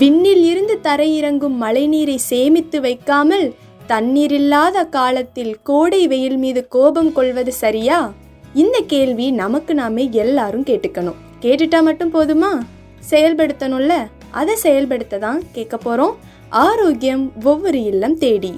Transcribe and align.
விண்ணில் 0.00 0.42
இருந்து 0.42 0.74
தரையிறங்கும் 0.82 1.54
மழைநீரை 1.62 2.16
சேமித்து 2.30 2.78
வைக்காமல் 2.80 3.46
தண்ணீரில்லாத 3.86 4.84
காலத்தில் 4.88 5.52
கோடை 5.62 6.00
வெயில் 6.06 6.36
மீது 6.36 6.60
கோபம் 6.68 7.12
கொள்வது 7.12 7.52
சரியா? 7.52 7.98
இந்த 8.54 8.76
கேள்வி 8.86 9.26
நமக்கு 9.30 9.74
நாமே 9.74 10.04
எல்லாரும் 10.24 10.64
கேட்டுக்கணும். 10.64 11.18
கேட்டுட்டா 11.40 11.82
மட்டும் 11.82 12.14
போதுமா? 12.14 12.50
செயல்படுத்தணும்ல? 13.10 13.94
அதை 14.30 14.54
செயல்படுத்த 14.54 15.18
தான் 15.18 15.40
கேட்க 15.52 15.76
போறோம். 15.86 16.14
ஆரோக்கியம் 16.48 17.24
ஒவ்வொரு 17.44 17.80
இல்லம் 17.82 18.18
தேடி. 18.18 18.52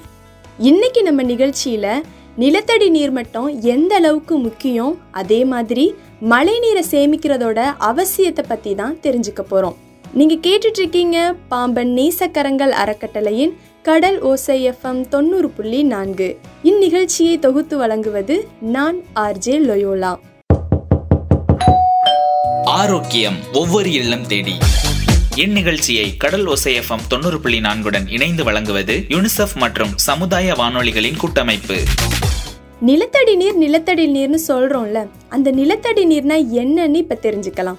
இன்னைக்கு 0.69 1.03
நம்ம 1.03 1.23
நிகழ்ச்சியில 1.23 2.01
நிலத்தடி 2.35 2.89
நீர்மட்டம் 2.89 3.61
எந்த 3.75 3.95
அளவுக்கு 3.95 4.37
முக்கியம்? 4.37 4.97
அதே 5.11 5.45
மாதிரி 5.53 5.85
மழை 6.33 6.59
நீரை 6.59 6.83
சேமிக்கிறதோட 6.91 7.59
அவசியத்தை 7.91 8.45
பத்தி 8.47 8.73
தான் 8.75 8.97
தெரிஞ்சுக்க 9.05 9.43
போறோம். 9.51 9.77
நீங்க 10.13 10.33
கேட்டுட்டு 10.33 10.77
இருக்கீங்க 10.77 11.35
பாம்பன் 11.49 11.89
நேசக்கரங்கள் 11.89 12.69
அறக்கட்டளையின் 12.69 13.53
கடல் 13.83 14.19
ஓசை 14.19 14.69
எஃப்எம் 14.69 15.07
தொண்ணூறு 15.07 15.49
புள்ளி 15.49 15.83
நான்கு. 15.83 16.39
இந்நிகழ்ச்சியை 16.63 17.39
தொகுத்து 17.39 17.77
வழங்குவது 17.77 18.47
நான் 18.59 18.97
ஆர்ஜே 19.15 19.59
லொயோலா. 19.67 20.19
ஆரோக்கியம் 22.63 23.35
ஒவ்வொரு 23.53 23.91
இல்லம் 23.91 24.27
தேடி. 24.27 24.53
இந்நிகழ்ச்சியை 25.35 26.17
கடல் 26.17 26.45
ஒசை 26.45 26.81
எஃப்எம் 26.81 27.07
தொண்ணூறு 27.09 27.39
புள்ளி 27.39 27.59
நான்குடன் 27.59 28.11
இணைந்து 28.11 28.43
வழங்குவது 28.43 28.93
யுனிசெஃப் 28.93 29.55
மற்றும் 29.55 29.91
சமுதாய 29.95 30.53
வானொலிகளின் 30.53 31.17
கூட்டமைப்பு. 31.17 31.77
நிலத்தடி 32.79 33.35
நீர் 33.35 33.57
நிலத்தடி 33.57 34.07
நீர்னு 34.13 34.37
சொல்றோம்ல 34.47 35.07
அந்த 35.29 35.51
நிலத்தடி 35.51 36.05
நீர்னா 36.05 36.37
என்னன்னு 36.63 36.95
இப்ப 36.95 37.17
தெரிஞ்சுக்கலாம். 37.21 37.77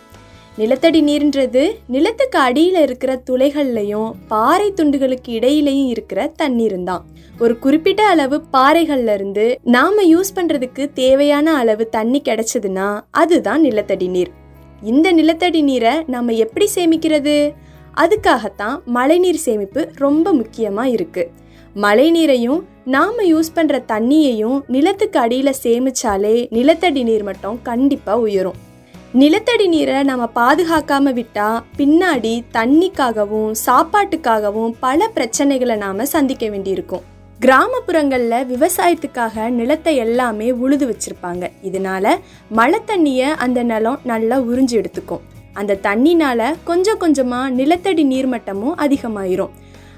நிலத்தடி 0.59 1.03
நீர்ன்றது 1.03 1.71
நிலத்துக்கு 1.89 2.39
அடியில் 2.39 2.81
இருக்கிற 2.81 3.23
துளைகள்லையும் 3.31 4.13
பாறை 4.29 4.73
துண்டுகளுக்கு 4.77 5.27
இடையிலையும் 5.27 5.87
இருக்கிற 5.87 6.33
தண்ணீர் 6.37 6.83
தான் 6.83 7.05
ஒரு 7.39 7.59
குறிப்பிட்ட 7.59 8.07
அளவு 8.07 8.43
பாறைகள்ல 8.53 9.15
இருந்து 9.15 9.59
நாம 9.63 10.03
யூஸ் 10.03 10.33
பண்றதுக்கு 10.35 10.93
தேவையான 10.93 11.55
அளவு 11.55 11.89
தண்ணி 11.89 12.23
கிடைச்சதுன்னா 12.25 13.01
அதுதான் 13.11 13.61
நிலத்தடி 13.61 14.07
நீர். 14.07 14.31
இந்த 14.83 15.13
நிலத்தடி 15.13 15.63
நீரை 15.63 16.03
நம்ம 16.07 16.33
எப்படி 16.33 16.69
சேமிக்கிறது? 16.75 17.53
அதுக்காகத்தான் 17.97 18.85
மழைநீர் 18.85 19.37
சேமிப்பு 19.37 19.89
ரொம்ப 19.95 20.33
முக்கியமா 20.33 20.85
இருக்கு. 20.85 21.31
மழைநீரையும் 21.77 22.63
நாம் 22.85 23.15
நாம 23.15 23.23
யூஸ் 23.23 23.55
பண்ற 23.55 23.85
தண்ணியையும் 23.89 24.61
நிலத்துக்கு 24.67 25.21
அடியில 25.21 25.53
சேமிச்சாலே 25.63 26.47
நிலத்தடி 26.51 27.03
நீர் 27.03 27.23
மட்டம் 27.23 27.59
கண்டிப்பா 27.63 28.19
உயரும். 28.19 28.71
நிலத்தடி 29.15 29.69
நீரை 29.69 30.03
நம்ம 30.03 30.31
பாதுகாக்காம 30.35 31.11
விட்டா 31.19 31.63
பின்னாடி 31.77 32.43
தண்ணிக்காகவும் 32.53 33.53
சாப்பாட்டுக்காகவும் 33.67 34.75
பல 34.81 35.11
பிரச்சனைகளை 35.15 35.77
நாம 35.77 36.05
சந்திக்க 36.05 36.49
வேண்டியிருக்கும். 36.49 37.01
கிராமப்புறங்கள்ல 37.41 38.35
விவசாயத்துக்காக 38.53 39.49
நிலத்தை 39.49 39.97
எல்லாமே 39.97 40.51
உழுது 40.51 40.87
வச்சிருப்பாங்க. 40.87 41.51
இதனால 41.63 42.19
மழை 42.51 42.81
தண்ணிய 42.85 43.35
அந்த 43.35 43.63
நிலம் 43.63 43.99
நல்லா 44.05 44.39
உறிஞ்சு 44.39 44.85
எடுத்துக்கும். 44.85 45.21
அந்த 45.53 45.79
தண்ணினால 45.83 46.55
கொஞ்சம் 46.65 47.01
கொஞ்சமா 47.01 47.49
நிலத்தடி 47.49 48.05
நீர்மட்டமும் 48.05 48.79
அதிகமாயிரும். 48.79 49.51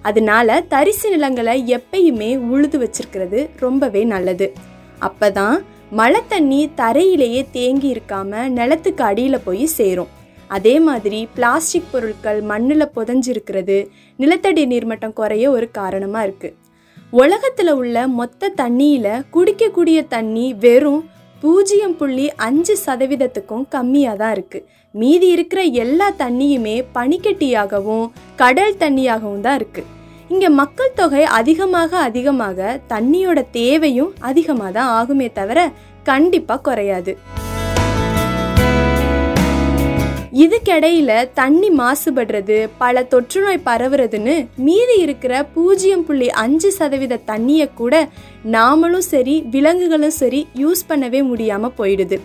அதனால 0.03 0.61
தரிசு 0.61 1.11
நிலங்களை 1.11 1.75
எப்பயுமே 1.77 2.39
உழுது 2.39 2.79
வச்சிருக்கிறது 2.79 3.49
ரொம்பவே 3.57 4.05
நல்லது. 4.05 4.53
அப்பதான் 5.01 5.61
மழை 5.93 6.21
தண்ணி 6.29 6.71
தரையிலேயே 6.77 7.47
தேங்கி 7.53 7.89
இருக்காம 7.95 8.49
நிலத்துக்கு 8.49 9.05
அடியில் 9.05 9.45
போய் 9.45 9.67
சேரும். 9.67 10.13
அதே 10.49 10.81
மாதிரி 10.81 11.29
பிளாஸ்டிக் 11.35 11.91
பொருட்கள் 11.93 12.43
மண்ணில் 12.43 12.93
புதஞ்சிருக்கிறது 12.97 13.87
நிலத்தடி 14.19 14.67
நீர்மட்டம் 14.67 15.13
குறைய 15.13 15.51
ஒரு 15.51 15.71
காரணமாக 15.71 16.27
இருக்குது 16.27 16.57
உலகத்தில் 17.13 17.73
உள்ள 17.73 18.09
மொத்த 18.09 18.53
தண்ணியில் 18.57 19.25
குடிக்கக்கூடிய 19.31 20.07
தண்ணி 20.07 20.53
வெறும் 20.53 21.03
பூஜ்ஜியம் 21.43 21.97
புள்ளி 21.97 22.31
அஞ்சு 22.37 22.77
சதவீதத்துக்கும் 22.87 23.67
கம்மியாக 23.71 24.17
தான் 24.17 24.33
இருக்குது 24.33 24.67
மீதி 24.93 25.29
இருக்கிற 25.29 25.63
எல்லா 25.63 26.11
தண்ணியுமே 26.19 26.85
பனிக்கட்டியாகவும் 26.95 28.07
கடல் 28.37 28.77
தண்ணியாகவும் 28.77 29.41
தான் 29.41 29.55
இருக்குது 29.57 29.91
இங்கே 30.35 30.49
மக்கள் 30.61 30.95
தொகை 30.99 31.25
அதிகமாக 31.39 31.91
அதிகமாக 32.09 32.79
தண்ணியோட 32.93 33.39
தேவையும் 33.57 34.13
அதிகமாக 34.29 34.71
தான் 34.77 34.93
ஆகுமே 34.99 35.29
தவிர 35.39 35.59
கண்டிப்பாக 36.09 36.65
குறையாது. 36.69 37.13
இதுக்கிடையில 40.43 41.11
தண்ணி 41.41 41.69
மாசுபடுறது 41.81 42.57
பல 42.83 43.03
தொற்றுநோய் 43.13 43.61
பரவுறதுன்னு 43.69 44.35
மீதி 44.67 44.97
இருக்கிற 45.05 45.43
பூஜ்ஜியம் 45.55 46.05
புள்ளி 46.09 46.29
அஞ்சு 46.45 46.71
சதவீத 46.79 47.23
தண்ணியை 47.31 47.69
கூட 47.81 47.95
நாமளும் 48.57 49.07
சரி 49.13 49.37
விலங்குகளும் 49.57 50.17
சரி 50.21 50.41
யூஸ் 50.63 50.89
பண்ணவே 50.89 51.21
முடியாம 51.31 51.71
போயிடுது. 51.81 52.19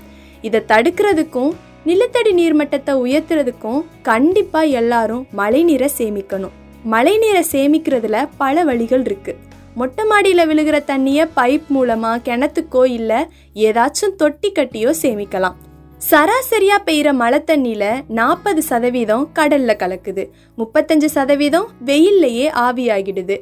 இதை 0.47 0.61
தடுக்கிறதுக்கும் 0.71 1.51
நிலத்தடி 1.89 2.33
நீர்மட்டத்தை 2.39 2.95
உயர்த்துறதுக்கும் 3.05 3.83
கண்டிப்பா 4.09 4.63
எல்லாரும் 4.81 5.27
மழைநீரை 5.41 5.91
சேமிக்கணும். 5.99 6.55
மழைநீரை 6.85 7.43
சேமிக்கிறதுல 7.51 8.29
பல 8.37 8.63
வழிகள் 8.63 9.01
இருக்கு. 9.05 9.35
மொட்டை 9.75 10.05
மாடியில் 10.05 10.47
விழுகிற 10.49 10.83
தண்ணியை 10.83 11.29
பைப் 11.35 11.61
மூலமா 11.75 12.11
கிணத்துக்கோ 12.23 12.85
இல்லை 12.85 13.25
ஏதாச்சும் 13.55 14.15
தொட்டி 14.17 14.51
கட்டியோ 14.51 14.93
சேமிக்கலாம். 15.01 15.53
சராசரியா 16.09 16.77
பெய்யற 16.85 17.13
மழை 17.13 17.43
தண்ணியில 17.47 18.01
நாற்பது 18.07 18.63
சதவீதம் 18.63 19.29
கடல்ல 19.35 19.75
கலக்குது. 19.75 20.27
முப்பத்தஞ்சு 20.57 21.05
சதவீதம் 21.05 21.67
வெயில்லையே 21.85 22.51
ஆவியாகிடுது. 22.55 23.41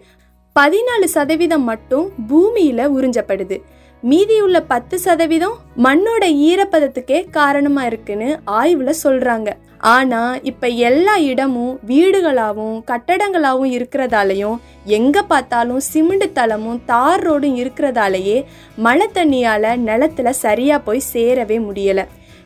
பதினாலு 0.59 1.03
சதவீதம் 1.03 1.63
மட்டும் 1.63 2.11
பூமியில 2.29 2.89
உறிஞ்சப்படுது. 2.97 3.61
மீதியுள்ள 4.01 4.61
பத்து 4.61 4.99
சதவீதம் 4.99 5.57
மண்ணோட 5.83 6.23
ஈரப்பதத்துக்கே 6.23 7.29
காரணமா 7.29 7.85
இருக்குன்னு 7.85 8.39
ஆய்வுல 8.47 8.93
சொல்றாங்க. 9.03 9.53
ஆனால் 9.79 10.39
இப்போ 10.43 10.67
எல்லா 10.67 11.17
இடமும் 11.17 11.79
வீடுகளாகவும் 11.85 12.77
கட்டடங்களாகவும் 12.91 13.73
இருக்கிறதாலையும் 13.77 14.57
எங்கே 14.97 15.21
பார்த்தாலும் 15.21 15.79
சிமெண்ட் 15.79 16.27
தளமும் 16.33 16.79
தார் 16.85 17.23
ரோடும் 17.23 17.55
இருக்கிறதாலேயே 17.55 18.37
மழை 18.77 19.07
தண்ணியால் 19.13 19.69
நிலத்துல 19.87 20.29
சரியாக 20.29 20.85
போய் 20.87 21.09
சேரவே 21.13 21.59
முடியலை. 21.67 22.05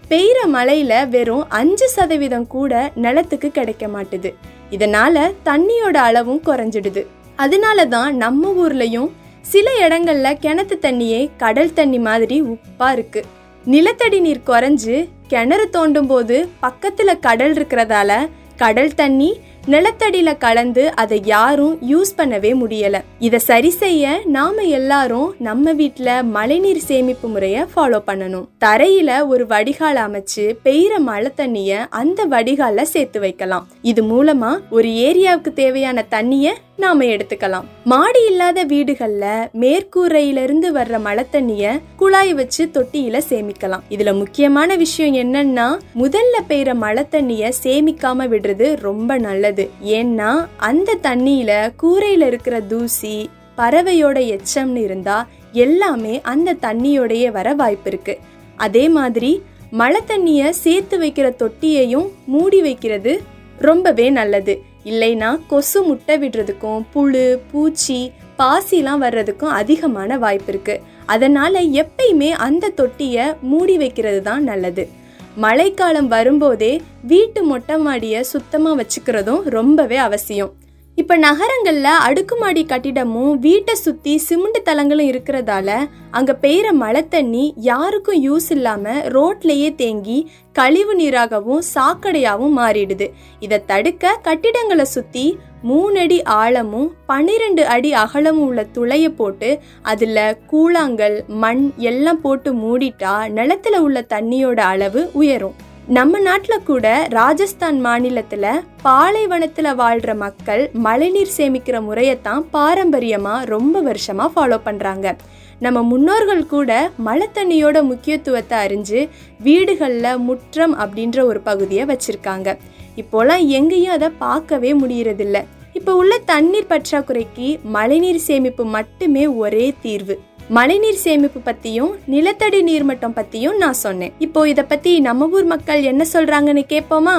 பெய்கிற 0.09 0.39
மழையில் 0.47 1.07
வெறும் 1.09 1.45
அஞ்சு 1.49 1.87
சதவீதம் 1.87 2.47
கூட 2.47 2.91
நிலத்துக்கு 2.95 3.51
கிடைக்க 3.51 3.87
மாட்டுது. 3.87 4.31
இதனால 4.71 5.31
தண்ணியோட 5.45 5.97
அளவும் 6.09 6.41
குறைஞ்சிடுது. 6.47 7.03
அதனால 7.35 7.85
தான் 7.85 8.17
நம்ம 8.17 8.53
ஊர்லயும் 8.63 9.09
சில 9.41 9.69
இடங்கள்ல 9.85 10.33
கிணத்து 10.39 10.75
தண்ணியே 10.79 11.29
கடல் 11.37 11.73
தண்ணி 11.73 11.99
மாதிரி 11.99 12.41
உப்பா 12.41 12.89
இருக்குது 12.97 13.29
நிலத்தடி 13.65 14.19
நீர் 14.19 14.45
குறைஞ்சு 14.45 14.95
கிணறு 15.27 15.69
தோண்டும் 15.69 16.07
போது 16.07 16.49
பக்கத்துல 16.61 17.19
கடல் 17.19 17.53
இருக்கிறதால 17.53 18.11
கடல் 18.55 18.93
தண்ணி 18.93 19.29
நிலத்தடியில 19.67 20.37
கலந்து 20.37 20.95
அதை 20.95 21.21
யாரும் 21.25 21.77
யூஸ் 21.89 22.11
பண்ணவே 22.17 22.51
முடியல. 22.61 23.01
இதை 23.19 23.39
சரி 23.39 23.69
செய்ய 23.69 24.21
நாம 24.25 24.61
எல்லாரும் 24.61 25.33
நம்ம 25.39 25.73
வீட்டுல 25.73 26.23
மழைநீர் 26.23 26.79
சேமிப்பு 26.79 27.27
முறைய 27.27 27.67
ஃபாலோ 27.75 28.01
பண்ணணும். 28.07 28.47
தரையில 28.65 29.27
ஒரு 29.27 29.47
வடிகால் 29.47 29.95
அமைச்சு 29.95 30.55
பெய்கிற 30.65 30.97
மழை 30.97 31.31
தண்ணிய 31.35 31.87
அந்த 31.89 32.25
வடிகால்ல 32.25 32.81
சேர்த்து 32.81 33.19
வைக்கலாம். 33.19 33.67
இது 33.81 34.03
மூலமா 34.03 34.59
ஒரு 34.69 34.87
ஏரியாவுக்கு 34.87 35.53
தேவையான 35.53 36.05
தண்ணிய 36.09 36.55
நாம 36.75 37.03
எடுத்துக்கலாம். 37.03 37.65
மாடி 37.83 38.25
இல்லாத 38.25 38.65
வீடுகள்ல 38.65 39.49
மேற்கூரையிலிருந்து 39.53 40.71
வர்ற 40.73 41.01
மழை 41.01 41.25
தண்ணிய 41.31 41.79
குழாய் 41.95 42.33
வச்சு 42.33 42.69
தொட்டியில 42.73 43.21
சேமிக்கலாம். 43.29 43.85
இதுல 43.89 44.17
முக்கியமான 44.17 44.75
விஷயம் 44.75 45.15
என்னன்னா 45.15 45.77
முதல்ல 45.99 46.35
பெய்யற 46.49 46.73
மழை 46.75 47.03
தண்ணிய 47.09 47.51
சேமிக்காம 47.63 48.27
விடுறது 48.27 48.75
ரொம்ப 48.79 49.17
நல்லது. 49.17 49.49
ஏன்னா 49.83 50.47
அந்த 50.57 50.97
தண்ணியில 51.03 51.73
கூரையில 51.83 52.27
இருக்கிற 52.27 52.61
தூசி 52.61 53.29
பறவையோட 53.57 54.17
எச்சம்னு 54.35 54.75
இருந்தா 54.75 55.27
எல்லாமே 55.51 56.21
அந்த 56.21 56.53
தண்ணியோடைய 56.53 57.31
வர 57.31 57.53
வாய்ப்பு 57.53 57.89
இருக்கு. 57.89 58.17
அதே 58.55 58.89
மாதிரி 58.89 59.43
மழை 59.71 60.01
தண்ணிய 60.05 60.53
சேர்த்து 60.53 60.99
வைக்கிற 60.99 61.27
தொட்டியையும் 61.35 62.09
மூடி 62.25 62.61
வைக்கிறது 62.61 63.21
ரொம்பவே 63.57 64.09
நல்லது. 64.09 64.61
இல்லைன்னா 64.85 65.39
கொசு 65.47 65.83
முட்டை 65.83 66.17
விடுறதுக்கும் 66.17 66.83
புழு 66.93 67.41
பூச்சி 67.51 68.11
பாசிலாம் 68.37 69.01
வர்றதுக்கும் 69.05 69.57
அதிகமான 69.61 70.17
வாய்ப்பு 70.17 70.51
இருக்கு. 70.53 70.81
அதனால 71.05 71.61
எப்பயுமே 71.61 72.29
அந்த 72.29 72.69
தொட்டியை 72.69 73.33
மூடி 73.41 73.77
வைக்கிறது 73.77 74.21
தான் 74.21 74.43
நல்லது. 74.43 74.89
மழைக்காலம் 75.35 76.07
வரும்போதே 76.07 76.81
வீட்டு 77.01 77.43
மொட்டை 77.43 77.77
மாடியை 77.77 78.21
சுத்தமாக 78.21 78.83
வச்சுக்கிறதும் 78.83 79.41
ரொம்பவே 79.43 79.97
அவசியம். 79.97 80.51
இப்ப 80.95 81.17
நகரங்கள்ல 81.17 81.83
அடுக்குமாடி 81.83 82.65
கட்டிடமும் 82.65 83.39
வீட்டை 83.39 83.75
சுத்தி 83.75 84.17
சிமெண்ட் 84.17 84.63
தளங்களும் 84.63 85.07
இருக்கிறதால 85.07 85.89
அங்க 86.11 86.37
பெய்யற 86.41 86.71
மழை 86.71 87.07
தண்ணி 87.07 87.53
யாருக்கும் 87.57 88.23
யூஸ் 88.25 88.49
இல்லாம 88.49 88.93
ரோட்லயே 88.93 89.75
தேங்கி 89.75 90.31
கழிவு 90.51 90.95
நீராகவும் 90.95 91.63
சாக்கடையாகவும் 91.73 92.57
மாறிடுது. 92.57 93.07
இதை 93.39 93.65
தடுக்க 93.65 94.19
கட்டிடங்களை 94.21 94.85
சுத்தி 94.85 95.37
மூணு 95.61 95.99
அடி 95.99 96.23
ஆழமும் 96.23 96.93
பன்னிரெண்டு 97.05 97.65
அடி 97.65 97.93
அகலமும் 97.93 98.47
உள்ள 98.47 98.65
துளைய 98.73 99.09
போட்டு 99.09 99.59
அதுல 99.81 100.37
கூழாங்கல் 100.51 101.25
மண் 101.27 101.71
எல்லாம் 101.77 102.21
போட்டு 102.21 102.53
மூடிட்டா 102.53 103.15
நிலத்துல 103.37 103.77
உள்ள 103.77 104.05
தண்ணியோட 104.09 104.59
அளவு 104.59 105.09
உயரும். 105.13 105.69
நம்ம 105.95 106.19
நாட்டில் 106.19 106.63
கூட 106.63 106.85
ராஜஸ்தான் 107.09 107.79
மாநிலத்தில் 107.79 108.45
பாலைவனத்தில் 108.81 109.69
வாழ்கிற 109.75 110.11
மக்கள் 110.15 110.61
மழைநீர் 110.85 111.33
சேமிக்கிற 111.37 111.77
முறையைத்தான் 111.87 112.43
பாரம்பரியமாக 112.51 113.45
ரொம்ப 113.45 113.81
வருஷமாக 113.81 114.29
ஃபாலோ 114.33 114.57
பண்ணுறாங்க 114.67 115.15
நம்ம 115.59 115.81
முன்னோர்கள் 115.81 116.43
கூட 116.45 116.71
மழை 117.07 117.27
தண்ணியோட 117.33 117.83
முக்கியத்துவத்தை 117.83 118.57
அறிஞ்சு 118.65 119.01
வீடுகளில் 119.39 120.23
முற்றம் 120.29 120.75
அப்படின்ற 120.79 121.19
ஒரு 121.25 121.41
பகுதியை 121.49 121.85
வச்சுருக்காங்க. 121.85 122.57
இப்போலாம் 122.95 123.45
எங்கேயும் 123.59 123.95
அதை 123.97 124.09
பார்க்கவே 124.25 124.73
முடியறதில்ல. 124.73 125.39
இப்போ 125.73 125.91
உள்ள 125.95 126.13
தண்ணீர் 126.31 126.71
பற்றாக்குறைக்கு 126.71 127.47
மழைநீர் 127.75 128.25
சேமிப்பு 128.27 128.63
மட்டுமே 128.77 129.25
ஒரே 129.43 129.67
தீர்வு. 129.81 130.15
மழைநீர் 130.55 131.03
சேமிப்பு 131.03 131.39
பத்தியும் 131.39 131.91
நிலத்தடி 132.13 132.59
நீர்மட்டம் 132.69 133.13
பத்தியும் 133.17 133.57
நான் 133.61 133.77
சொன்னேன். 133.81 134.13
இப்போ 134.25 134.39
இத 134.49 134.61
பத்தி 134.71 134.91
நம்ம 135.05 135.27
ஊர் 135.35 135.45
மக்கள் 135.51 135.81
என்ன 135.91 136.05
சொல்றாங்கன்னு 136.13 136.63
கேட்போமா 136.73 137.15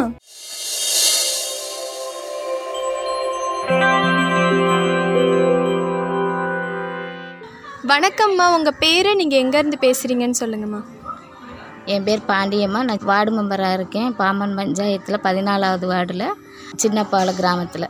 வணக்கம்மா. 7.93 8.47
உங்க 8.59 8.71
பேரு 8.85 9.17
நீங்க 9.17 9.37
எங்க 9.37 9.57
இருந்து 9.59 9.79
பேசுறீங்கன்னு 9.87 10.41
சொல்லுங்கம்மா. 10.43 10.83
என் 11.85 12.05
பேர் 12.05 12.29
பாண்டியம்மா. 12.29 12.83
நான் 12.89 13.11
வார்டு 13.13 13.33
மெம்பராக 13.39 13.79
இருக்கேன். 13.79 14.11
பாம்பன் 14.21 14.57
பஞ்சாயத்தில் 14.57 15.25
பதினாலாவது 15.29 15.87
வார்டில் 15.95 16.29
சின்னப்பால 16.83 17.35
கிராமத்தில். 17.41 17.89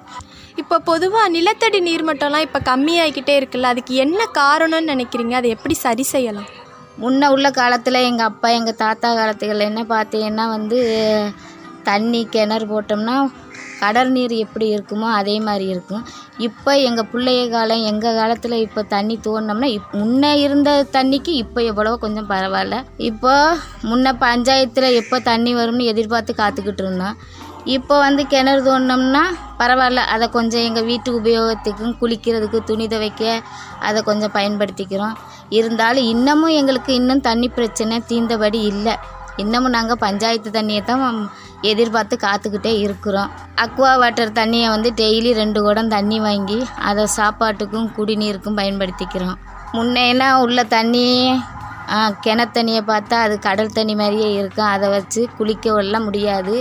இப்போ 0.61 0.77
பொதுவாக 0.89 1.33
நிலத்தடி 1.35 1.79
நீர்மட்டம்லாம் 1.87 2.47
இப்போ 2.47 2.61
கம்மியாகிக்கிட்டே 2.71 3.35
இருக்குல்ல 3.39 3.71
அதுக்கு 3.73 3.93
என்ன 4.05 4.21
காரணம்னு 4.41 4.93
நினைக்கிறீங்க? 4.93 5.35
அதை 5.41 5.51
எப்படி 5.57 5.75
சரி 5.85 6.05
செய்யலாம்? 6.15 6.51
முன்ன 7.03 7.31
உள்ள 7.35 7.47
காலத்தில் 7.61 8.07
எங்கள் 8.09 8.29
அப்பா 8.31 8.49
எங்கள் 8.59 8.81
தாத்தா 8.83 9.11
காலத்துகளில் 9.21 9.69
என்ன 9.71 9.83
பார்த்தீங்கன்னா 9.95 10.45
வந்து 10.57 10.79
தண்ணி 11.89 12.21
கிணறு 12.35 12.67
போட்டோம்னா 12.73 13.17
கடல் 13.83 14.11
நீர் 14.17 14.35
எப்படி 14.45 14.67
இருக்குமோ 14.75 15.07
அதே 15.21 15.37
மாதிரி 15.47 15.67
இருக்கும். 15.73 16.03
இப்போ 16.47 16.73
எங்கள் 16.89 17.09
பிள்ளைய 17.13 17.41
காலம் 17.55 17.87
எங்கள் 17.91 18.19
காலத்தில் 18.19 18.57
இப்போ 18.67 18.81
தண்ணி 18.93 19.17
தோண்டினோம்னா 19.25 19.69
இப் 19.77 19.97
முன்னே 20.01 20.33
இருந்த 20.45 20.71
தண்ணிக்கு 20.97 21.33
இப்போ 21.45 21.61
எவ்வளவோ 21.71 21.97
கொஞ்சம் 22.05 22.29
பரவாயில்ல. 22.35 22.77
இப்போ 23.11 23.33
முன்ன 23.91 24.13
பஞ்சாயத்தில் 24.27 24.97
எப்போ 25.01 25.19
தண்ணி 25.31 25.55
வரும்னு 25.61 25.91
எதிர்பார்த்து 25.93 26.35
காத்துக்கிட்டு 26.43 26.85
இருந்தோம். 26.85 27.17
இப்போ 27.65 27.99
வந்து 27.99 28.27
கிணறு 28.27 28.63
தோண்டினோம்னா 28.63 29.23
பரவாயில்ல. 29.59 29.97
அதை 29.97 30.29
கொஞ்சம் 30.29 30.61
எங்கள் 30.61 30.85
வீட்டு 30.85 31.21
உபயோகத்துக்கும் 31.21 31.95
குளிக்கிறதுக்கு 32.01 32.59
துணி 32.65 32.87
துவைக்க 32.87 33.41
அதை 33.81 34.03
கொஞ்சம் 34.03 34.35
பயன்படுத்திக்கிறோம். 34.35 35.15
இருந்தாலும் 35.49 36.05
இன்னமும் 36.05 36.57
எங்களுக்கு 36.61 36.95
இன்னும் 36.95 37.21
தண்ணி 37.21 37.49
பிரச்சனை 37.49 38.03
தீர்ந்தபடி 38.09 38.61
இல்லை. 38.73 38.95
இன்னமும் 39.37 39.71
நாங்கள் 39.71 39.97
பஞ்சாயத்து 39.99 40.51
தண்ணியை 40.51 40.85
தான் 40.85 41.31
எதிர்பார்த்து 41.61 42.19
காத்துக்கிட்டே 42.23 42.79
இருக்கிறோம். 42.79 43.31
அக்வா 43.57 43.99
வாட்டர் 43.99 44.33
தண்ணியை 44.33 44.69
வந்து 44.69 44.91
டெய்லி 44.91 45.33
ரெண்டு 45.33 45.63
குடம் 45.63 45.89
தண்ணி 45.89 46.21
வாங்கி 46.21 46.67
அதை 46.77 47.07
சாப்பாட்டுக்கும் 47.07 47.91
குடிநீருக்கும் 47.99 48.59
பயன்படுத்திக்கிறோம். 48.61 49.37
முன்னேனா 49.73 50.33
உள்ள 50.33 50.65
தண்ணி 50.65 51.41
கிணத்து 52.25 52.57
தண்ணியை 52.57 52.83
பார்த்தா 52.91 53.17
அது 53.27 53.35
கடல் 53.47 53.77
தண்ணி 53.79 53.95
மாதிரியே 54.01 54.29
இருக்கும். 54.41 54.71
அதை 54.75 54.87
வச்சு 54.97 55.21
குளிக்க 55.39 55.75
எல்லாம் 55.85 56.07
முடியாது 56.09 56.55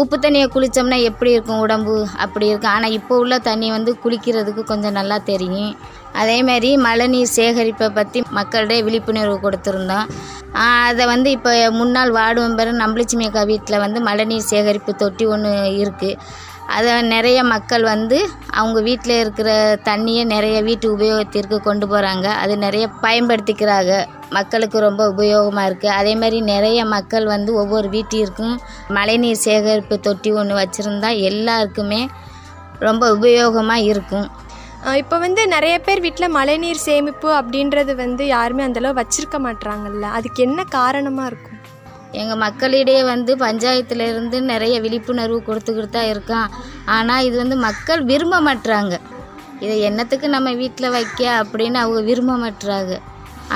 உப்பு 0.00 0.16
தண்ணியை 0.24 0.46
குளித்தோம்னா 0.54 0.98
எப்படி 1.10 1.30
இருக்கும் 1.36 1.62
உடம்பு? 1.64 1.94
அப்படி 2.24 2.46
இருக்கும். 2.50 2.74
ஆனால் 2.76 2.94
இப்போ 2.98 3.14
உள்ள 3.22 3.36
தண்ணி 3.48 3.68
வந்து 3.76 3.92
குளிக்கிறதுக்கு 4.04 4.62
கொஞ்சம் 4.72 4.96
நல்லா 4.98 5.16
தெரியும். 5.30 5.72
அதேமாரி 6.20 6.70
மழைநீர் 6.86 7.34
சேகரிப்பை 7.38 7.88
பற்றி 7.98 8.18
மக்களிடையே 8.38 8.84
விழிப்புணர்வு 8.88 9.36
கொடுத்துருந்தோம். 9.44 10.08
அதை 10.88 11.04
வந்து 11.12 11.28
இப்போ 11.36 11.52
முன்னாள் 11.80 12.10
வார்டு 12.16 12.40
மெம்பர் 12.42 12.70
நம்பலட்சுமி 12.82 13.24
அக்கா 13.28 13.42
வீட்டில் 13.52 13.82
வந்து 13.84 14.00
மழைநீர் 14.08 14.50
சேகரிப்பு 14.52 14.92
தொட்டி 15.02 15.24
ஒன்று 15.34 15.52
இருக்குது 15.82 16.18
அதை 16.76 16.92
நிறைய 17.14 17.38
மக்கள் 17.52 17.84
வந்து 17.92 18.18
அவங்க 18.58 18.78
வீட்டில் 18.88 19.14
இருக்கிற 19.22 19.50
தண்ணியை 19.88 20.22
நிறைய 20.32 20.56
வீட்டு 20.68 20.86
உபயோகத்திற்கு 20.96 21.56
கொண்டு 21.66 21.86
போகிறாங்க 21.92 22.26
அது 22.42 22.54
நிறைய 22.64 22.84
பயன்படுத்திக்கிறாங்க. 23.04 23.92
மக்களுக்கு 24.36 24.78
ரொம்ப 24.86 25.02
உபயோகமாக 25.12 25.68
இருக்குது 25.68 25.96
அதே 25.98 26.14
மாதிரி 26.20 26.38
நிறைய 26.52 26.80
மக்கள் 26.94 27.26
வந்து 27.34 27.50
ஒவ்வொரு 27.62 27.88
வீட்டிற்கும் 27.96 28.54
மழைநீர் 28.96 29.44
சேகரிப்பு 29.46 29.98
தொட்டி 30.06 30.32
ஒன்று 30.40 30.56
வச்சுருந்தா 30.60 31.10
எல்லாருக்குமே 31.30 32.02
ரொம்ப 32.86 33.04
உபயோகமாக 33.16 33.88
இருக்கும். 33.90 34.26
இப்போ 35.02 35.16
வந்து 35.24 35.42
நிறைய 35.54 35.76
பேர் 35.84 36.04
வீட்டில் 36.06 36.34
மழைநீர் 36.38 36.84
சேமிப்பு 36.86 37.28
அப்படின்றது 37.40 37.94
வந்து 38.04 38.22
யாருமே 38.26 38.62
அந்தளவு 38.68 38.98
வச்சுருக்க 39.00 39.38
மாட்டுறாங்கல்ல 39.46 40.08
அதுக்கு 40.18 40.40
என்ன 40.48 40.64
காரணமாக 40.78 41.30
இருக்கும்? 41.30 41.53
எங்கள் 42.20 42.40
மக்களிடையே 42.44 43.02
வந்து 43.12 43.32
பஞ்சாயத்துலேருந்து 43.44 44.38
நிறைய 44.52 44.74
விழிப்புணர்வு 44.84 45.38
கொடுத்துக்கிட்டு 45.48 45.90
தான் 45.96 46.10
இருக்கான். 46.12 46.48
ஆனால் 46.96 47.24
இது 47.28 47.36
வந்து 47.42 47.56
மக்கள் 47.66 48.02
விரும்ப 48.10 48.36
மாட்டுறாங்க 48.46 48.94
இதை 49.64 49.74
என்னத்துக்கு 49.88 50.26
நம்ம 50.36 50.48
வீட்டில் 50.62 50.94
வைக்க 50.96 51.22
அப்படின்னு 51.42 51.78
அவங்க 51.82 52.00
விரும்ப 52.10 52.32
மாட்டுறாங்க 52.44 52.94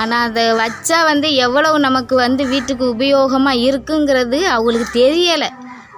ஆனால் 0.01 0.25
அதை 0.27 0.43
வச்சா 0.63 0.97
வந்து 1.11 1.27
எவ்வளவு 1.45 1.77
நமக்கு 1.87 2.15
வந்து 2.25 2.43
வீட்டுக்கு 2.53 2.85
உபயோகமாக 2.95 3.63
இருக்குங்கிறது 3.67 4.39
அவங்களுக்கு 4.55 4.87
தெரியலை. 5.01 5.49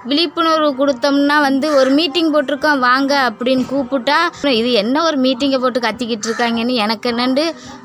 விழிப்புணர்வு 0.08 0.70
கொடுத்தோம்னா 0.78 1.36
வந்து 1.46 1.66
ஒரு 1.80 1.90
மீட்டிங் 1.98 2.30
போட்டிருக்கோம் 2.34 2.82
வாங்க 2.86 3.12
அப்படின்னு 3.28 3.64
கூப்பிட்டா 3.72 4.18
இது 4.60 4.70
என்ன 4.82 5.02
ஒரு 5.08 5.16
மீட்டிங்கை 5.24 5.58
போட்டு 5.64 5.80
கத்திக்கிட்டு 5.84 6.26
இருக்காங்கன்னு 6.28 6.74
எனக்கு 6.84 7.06
என்னண்டு 7.12 7.44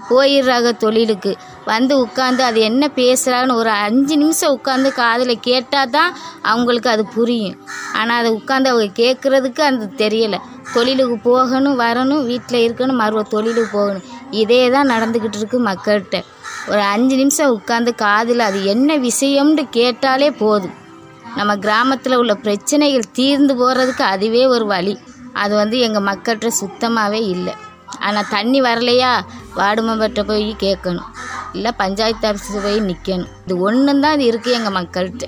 போயிடுறாங்க 0.10 0.70
தொழிலுக்கு. 0.84 1.32
வந்து 1.72 1.94
உட்காந்து 2.04 2.42
அது 2.50 2.60
என்ன 2.70 2.84
பேசுகிறாங்கன்னு 3.00 3.60
ஒரு 3.62 3.72
அஞ்சு 3.86 4.16
நிமிஷம் 4.22 4.54
உட்காந்து 4.58 4.92
காதில் 5.02 5.44
கேட்டால் 5.50 5.94
தான் 5.96 6.12
அவங்களுக்கு 6.52 6.90
அது 6.96 7.06
புரியும். 7.16 7.58
ஆனால் 8.00 8.20
அதை 8.22 8.32
உட்காந்து 8.40 8.72
அவங்க 8.72 8.90
கேட்குறதுக்கு 9.02 9.64
அந்த 9.70 9.92
தெரியலை. 10.02 10.40
தொழிலுக்கு 10.74 11.18
போகணும் 11.30 11.78
வரணும் 11.84 12.26
வீட்டில் 12.32 12.64
இருக்கணும் 12.66 13.02
மறுவ 13.04 13.22
தொழிலுக்கு 13.36 13.72
போகணும். 13.78 14.08
இதே 14.42 14.64
தான் 14.76 14.92
நடந்துக்கிட்டு 14.94 15.40
இருக்கு 15.42 15.60
மக்கள்கிட்ட. 15.70 16.18
ஒரு 16.72 16.82
அஞ்சு 16.94 17.16
நிமிஷம் 17.22 17.54
உட்காந்து 17.58 17.92
காதில் 18.06 18.48
அது 18.50 18.60
என்ன 18.74 18.98
விஷயம்னு 19.08 19.66
கேட்டாலே 19.80 20.30
போதும். 20.44 20.76
நம்ம 21.38 21.52
கிராமத்தில் 21.66 22.20
உள்ள 22.22 22.34
பிரச்சனைகள் 22.46 23.14
தீர்ந்து 23.20 23.54
போகிறதுக்கு 23.62 24.04
அதுவே 24.14 24.44
ஒரு 24.56 24.66
வழி. 24.74 24.94
அது 25.44 25.54
வந்து 25.62 25.78
எங்கள் 25.86 26.08
மக்கள்கிட்ட 26.10 26.50
சுத்தமாகவே 26.62 27.22
இல்லை. 27.36 27.54
ஆனால் 28.08 28.30
தண்ணி 28.36 28.60
வரலையா? 28.68 29.12
வார்டு 29.60 29.82
மெம்பர்கிட்ட 29.88 30.24
போய் 30.30 30.48
கேட்கணும் 30.66 31.12
இல்லை 31.58 31.72
பஞ்சாயத்து 31.82 32.26
ஆஃபீஸில் 32.30 32.66
போய் 32.66 32.80
நிற்கணும் 32.90 33.30
இது 33.46 33.56
ஒன்று 33.68 33.94
தான் 34.06 34.16
இது 34.18 34.26
இருக்குது 34.32 34.58
எங்கள் 34.60 34.78
மக்கள்கிட்ட 34.80 35.26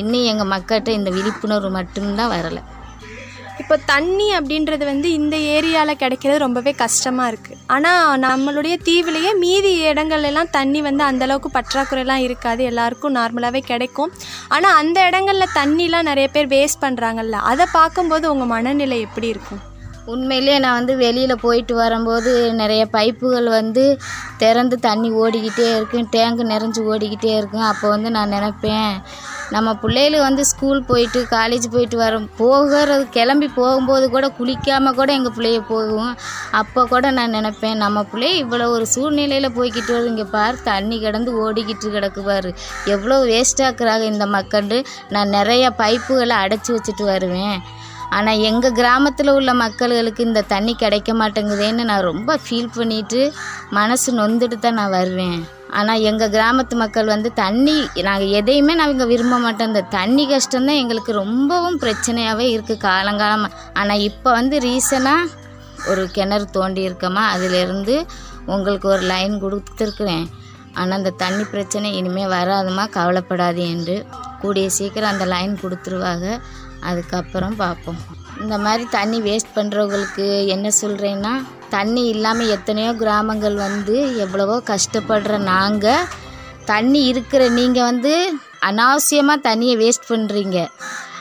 இன்னும் 0.00 0.26
எங்கள் 0.32 0.50
மக்கள்கிட்ட 0.54 0.90
இந்த 0.98 1.10
விழிப்புணர்வு 1.16 1.70
மட்டும்தான் 1.78 2.32
வரலை. 2.36 2.62
இப்போ 3.60 3.76
தண்ணி 3.92 4.26
அப்படின்றது 4.36 4.84
வந்து 4.90 5.08
இந்த 5.18 5.36
ஏரியாவில் 5.54 6.00
கிடைக்கிறது 6.02 6.44
ரொம்பவே 6.44 6.72
கஷ்டமாக 6.82 7.30
இருக்குது 7.32 7.58
ஆனால் 7.74 8.20
நம்மளுடைய 8.24 8.74
தீவுலேயே 8.88 9.32
மீதி 9.44 9.72
இடங்கள்லாம் 9.90 10.52
தண்ணி 10.58 10.80
வந்து 10.88 11.02
அந்த 11.08 11.24
அளவுக்கு 11.26 11.50
பற்றாக்குறைலாம் 11.56 12.24
இருக்காது. 12.26 12.62
எல்லாருக்கும் 12.70 13.16
நார்மலாகவே 13.18 13.62
கிடைக்கும். 13.72 14.12
ஆனால் 14.56 14.78
அந்த 14.82 15.00
இடங்களில் 15.08 15.54
தண்ணிலாம் 15.58 16.08
நிறைய 16.10 16.28
பேர் 16.28 16.52
வேஸ்ட் 16.54 16.84
பண்ணுறாங்கல்ல 16.84 17.40
அதை 17.52 17.66
பார்க்கும்போது 17.72 18.26
உங்கள் 18.32 18.52
மனநிலை 18.54 19.00
எப்படி 19.08 19.28
இருக்கும்? 19.34 19.62
உண்மையிலே 20.12 20.54
நான் 20.64 20.78
வந்து 20.78 20.94
வெளியில் 21.02 21.42
போயிட்டு 21.42 21.74
வரும்போது 21.80 22.30
நிறைய 22.60 22.82
பைப்புகள் 22.94 23.48
வந்து 23.58 23.84
திறந்து 24.42 24.76
தண்ணி 24.86 25.08
ஓடிக்கிட்டே 25.22 25.66
இருக்கும் 25.76 26.08
டேங்கு 26.14 26.44
நிறைஞ்சு 26.52 26.82
ஓடிக்கிட்டே 26.92 27.32
இருக்கும் 27.40 27.66
அப்போ 27.70 27.86
வந்து 27.88 28.10
நான் 28.16 28.34
நினைப்பேன் 28.36 28.94
நம்ம 29.50 29.74
பிள்ளைகளுக்கு 29.74 30.26
வந்து 30.28 30.44
ஸ்கூல் 30.46 30.80
போயிட்டு 30.82 31.22
காலேஜ் 31.30 31.66
போயிட்டு 31.70 31.98
வரோம் 32.02 32.26
போகிறது 32.36 33.08
கிளம்பி 33.08 33.48
போகும்போது 33.48 34.10
கூட 34.10 34.26
குளிக்காமல் 34.38 34.94
கூட 34.94 35.12
எங்கள் 35.12 35.36
பிள்ளைய 35.36 35.60
போகும். 35.68 36.10
அப்போ 36.50 36.84
கூட 36.84 37.10
நான் 37.10 37.30
நினைப்பேன் 37.30 37.80
நம்ம 37.84 38.02
பிள்ளை 38.02 38.32
இவ்வளோ 38.44 38.68
ஒரு 38.76 38.86
சூழ்நிலையில் 38.86 39.54
போய்கிட்டு 39.56 39.92
வருது. 39.94 40.12
இங்கே 40.14 40.28
பார் 40.30 40.62
தண்ணி 40.62 40.98
கிடந்து 41.00 41.30
ஓடிக்கிட்டு 41.44 41.88
கிடக்குவார். 41.96 42.50
எவ்வளோ 42.86 43.08
எவ்வளோ 43.10 43.24
வேஸ்டாக்குறாங்க 43.30 44.02
இந்த 44.02 44.26
மக்கள். 44.26 44.84
நான் 45.08 45.28
நிறைய 45.28 45.64
பைப்புகளை 45.78 46.36
அடைச்சி 46.44 46.70
வச்சுட்டு 46.70 47.04
வருவேன். 47.04 47.58
ஆனால் 48.16 48.42
எங்கள் 48.48 48.76
கிராமத்தில் 48.78 49.32
உள்ள 49.36 49.50
மக்களுக்கு 49.62 50.22
இந்த 50.28 50.40
தண்ணி 50.52 50.72
கிடைக்க 50.82 51.10
மாட்டேங்குதேன்னு 51.20 51.82
நான் 51.90 52.08
ரொம்ப 52.10 52.36
ஃபீல் 52.44 52.74
பண்ணிட்டு 52.76 53.20
மனசு 53.78 54.08
நொந்துட்டு 54.20 54.56
தான் 54.64 54.78
நான் 54.80 54.94
வருவேன். 54.98 55.40
ஆனால் 55.78 56.04
எங்கள் 56.10 56.32
கிராமத்து 56.36 56.74
மக்கள் 56.80 57.12
வந்து 57.14 57.30
தண்ணி 57.42 57.76
நாங்கள் 58.06 58.32
எதையுமே 58.38 58.74
நாங்கள் 58.80 59.10
விரும்ப 59.12 59.36
மாட்டோம். 59.44 59.70
இந்த 59.72 59.82
தண்ணி 59.98 60.24
கஷ்டம்தான் 60.32 60.80
எங்களுக்கு 60.82 61.12
ரொம்பவும் 61.22 61.78
பிரச்சனையாகவே 61.84 62.46
இருக்குது 62.54 62.84
காலங்காலமாக 62.86 63.58
ஆனால் 63.80 64.04
இப்போ 64.08 64.30
வந்து 64.38 64.58
ரீசனாக 64.66 65.30
ஒரு 65.90 66.02
கிணறு 66.16 66.46
தோண்டி 66.56 66.82
இருக்கமா 66.88 67.22
அதிலிருந்து 67.34 67.94
உங்களுக்கு 68.54 68.86
ஒரு 68.94 69.04
லைன் 69.12 69.36
கொடுத்துருக்குறேன். 69.44 70.26
ஆனால் 70.78 70.98
அந்த 70.98 71.12
தண்ணி 71.22 71.44
பிரச்சனை 71.52 71.88
இனிமேல் 72.00 72.32
வராதுமா 72.34 72.84
கவலைப்படாது 72.96 73.62
என்று. 73.74 73.96
கூடிய 74.42 74.66
சீக்கிரம் 74.78 75.12
அந்த 75.14 75.24
லைன் 75.34 75.54
கொடுத்துருவாங்க. 75.62 76.26
அதுக்கப்புறம் 76.80 77.56
பார்ப்போம். 77.56 77.98
இந்த 78.40 78.58
மாதிரி 78.58 78.86
தண்ணி 78.90 79.20
வேஸ்ட் 79.20 79.56
பண்ணுறவங்களுக்கு 79.56 80.46
என்ன 80.46 80.68
சொல்கிறேன்னா 80.82 81.32
தண்ணி 81.68 82.06
இல்லாமல் 82.06 82.48
எத்தனையோ 82.48 82.92
கிராமங்கள் 82.92 83.54
வந்து 83.54 84.16
எவ்வளவோ 84.16 84.62
கஷ்டப்படுற 84.66 85.38
நாங்கள் 85.38 86.06
தண்ணி 86.64 87.04
இருக்கிற 87.04 87.48
நீங்கள் 87.48 87.82
வந்து 87.82 88.40
அனாவசியமாக 88.60 89.44
தண்ணியை 89.48 89.76
வேஸ்ட் 89.76 90.10
பண்ணுறீங்க 90.10 90.58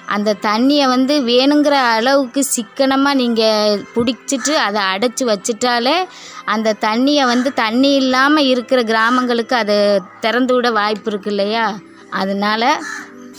அந்த 0.08 0.36
தண்ணியை 0.42 0.88
வந்து 0.88 1.22
வேணுங்கிற 1.24 1.72
அளவுக்கு 1.72 2.44
சிக்கனமாக 2.44 3.16
நீங்கள் 3.16 3.84
பிடிச்சிட்டு 3.96 4.54
அதை 4.54 4.82
அடைச்சி 4.82 5.24
வச்சிட்டாலே 5.25 5.98
அந்த 6.46 6.75
தண்ணியை 6.82 7.25
வந்து 7.25 7.54
தண்ணி 7.54 7.96
இல்லாமல் 7.96 8.46
இருக்கிற 8.46 8.84
கிராமங்களுக்கு 8.84 9.56
அதை 9.56 10.00
திறந்து 10.20 10.54
விட 10.54 10.72
வாய்ப்பு 10.72 11.12
இருக்கு 11.12 11.30
இல்லையா? 11.30 11.80
அதனால 12.10 12.82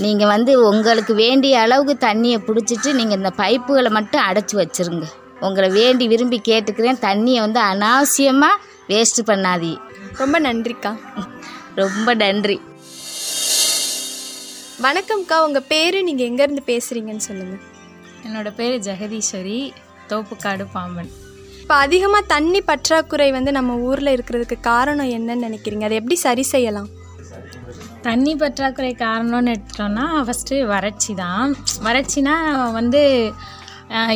நீங்கள் 0.04 0.30
வந்து 0.32 0.52
உங்களுக்கு 0.68 1.12
வேண்டிய 1.14 1.54
அளவுக்கு 1.64 1.94
தண்ணியை 2.06 2.38
பிடிச்சிட்டு 2.46 2.90
நீங்கள் 2.98 3.18
இந்த 3.20 3.30
பைப்புகளை 3.40 3.90
மட்டும் 3.96 4.26
அடைச்சி 4.28 4.54
வச்சிருங்க. 4.60 5.06
உங்களை 5.46 5.68
வேண்டி 5.78 6.04
விரும்பி 6.12 6.38
கேட்டுக்கிறேன். 6.48 6.98
தண்ணியை 7.06 7.40
வந்து 7.46 7.60
அனாவசியமாக 7.70 8.60
வேஸ்ட் 8.92 9.20
பண்ணாதீ. 9.30 9.72
ரொம்ப 10.20 10.36
நன்றிக்கா. 10.46 10.92
ரொம்ப 11.80 12.14
நன்றி. 12.22 12.56
வணக்கம்க்கா. 14.86 15.38
உங்கள் 15.46 15.66
பேர் 15.72 15.98
நீங்கள் 16.08 16.28
எங்கேருந்து 16.30 16.64
பேசுகிறீங்கன்னு 16.72 17.26
சொல்லுங்கள் 17.28 17.64
என்னோட 18.26 18.48
பேர் 18.60 18.76
ஜெகதீஸ்வரி 18.88 19.58
தோப்புக்காடு 20.12 20.64
பாம்பன். 20.76 21.10
இப்போ 21.62 21.74
அதிகமாக 21.86 22.30
தண்ணி 22.34 22.60
பற்றாக்குறை 22.70 23.28
வந்து 23.36 23.50
நம்ம 23.58 23.76
ஊரில் 23.88 24.14
இருக்கிறதுக்கு 24.16 24.56
காரணம் 24.70 25.12
என்னன்னு 25.16 25.46
நினைக்கிறீங்க? 25.48 25.84
அதை 25.88 25.98
எப்படி 26.00 26.16
சரி 26.26 26.44
செய்யலாம்? 26.54 26.88
தண்ணி 28.06 28.32
பற்றாக்குறை 28.42 28.92
காரணம்னு 28.98 29.52
எடுத்துட்டோம்னா 29.54 30.04
ஃபஸ்ட்டு 30.26 30.56
வறட்சி 30.72 31.12
தான். 31.22 31.48
வறட்சினா 31.86 32.34
வந்து 32.78 33.02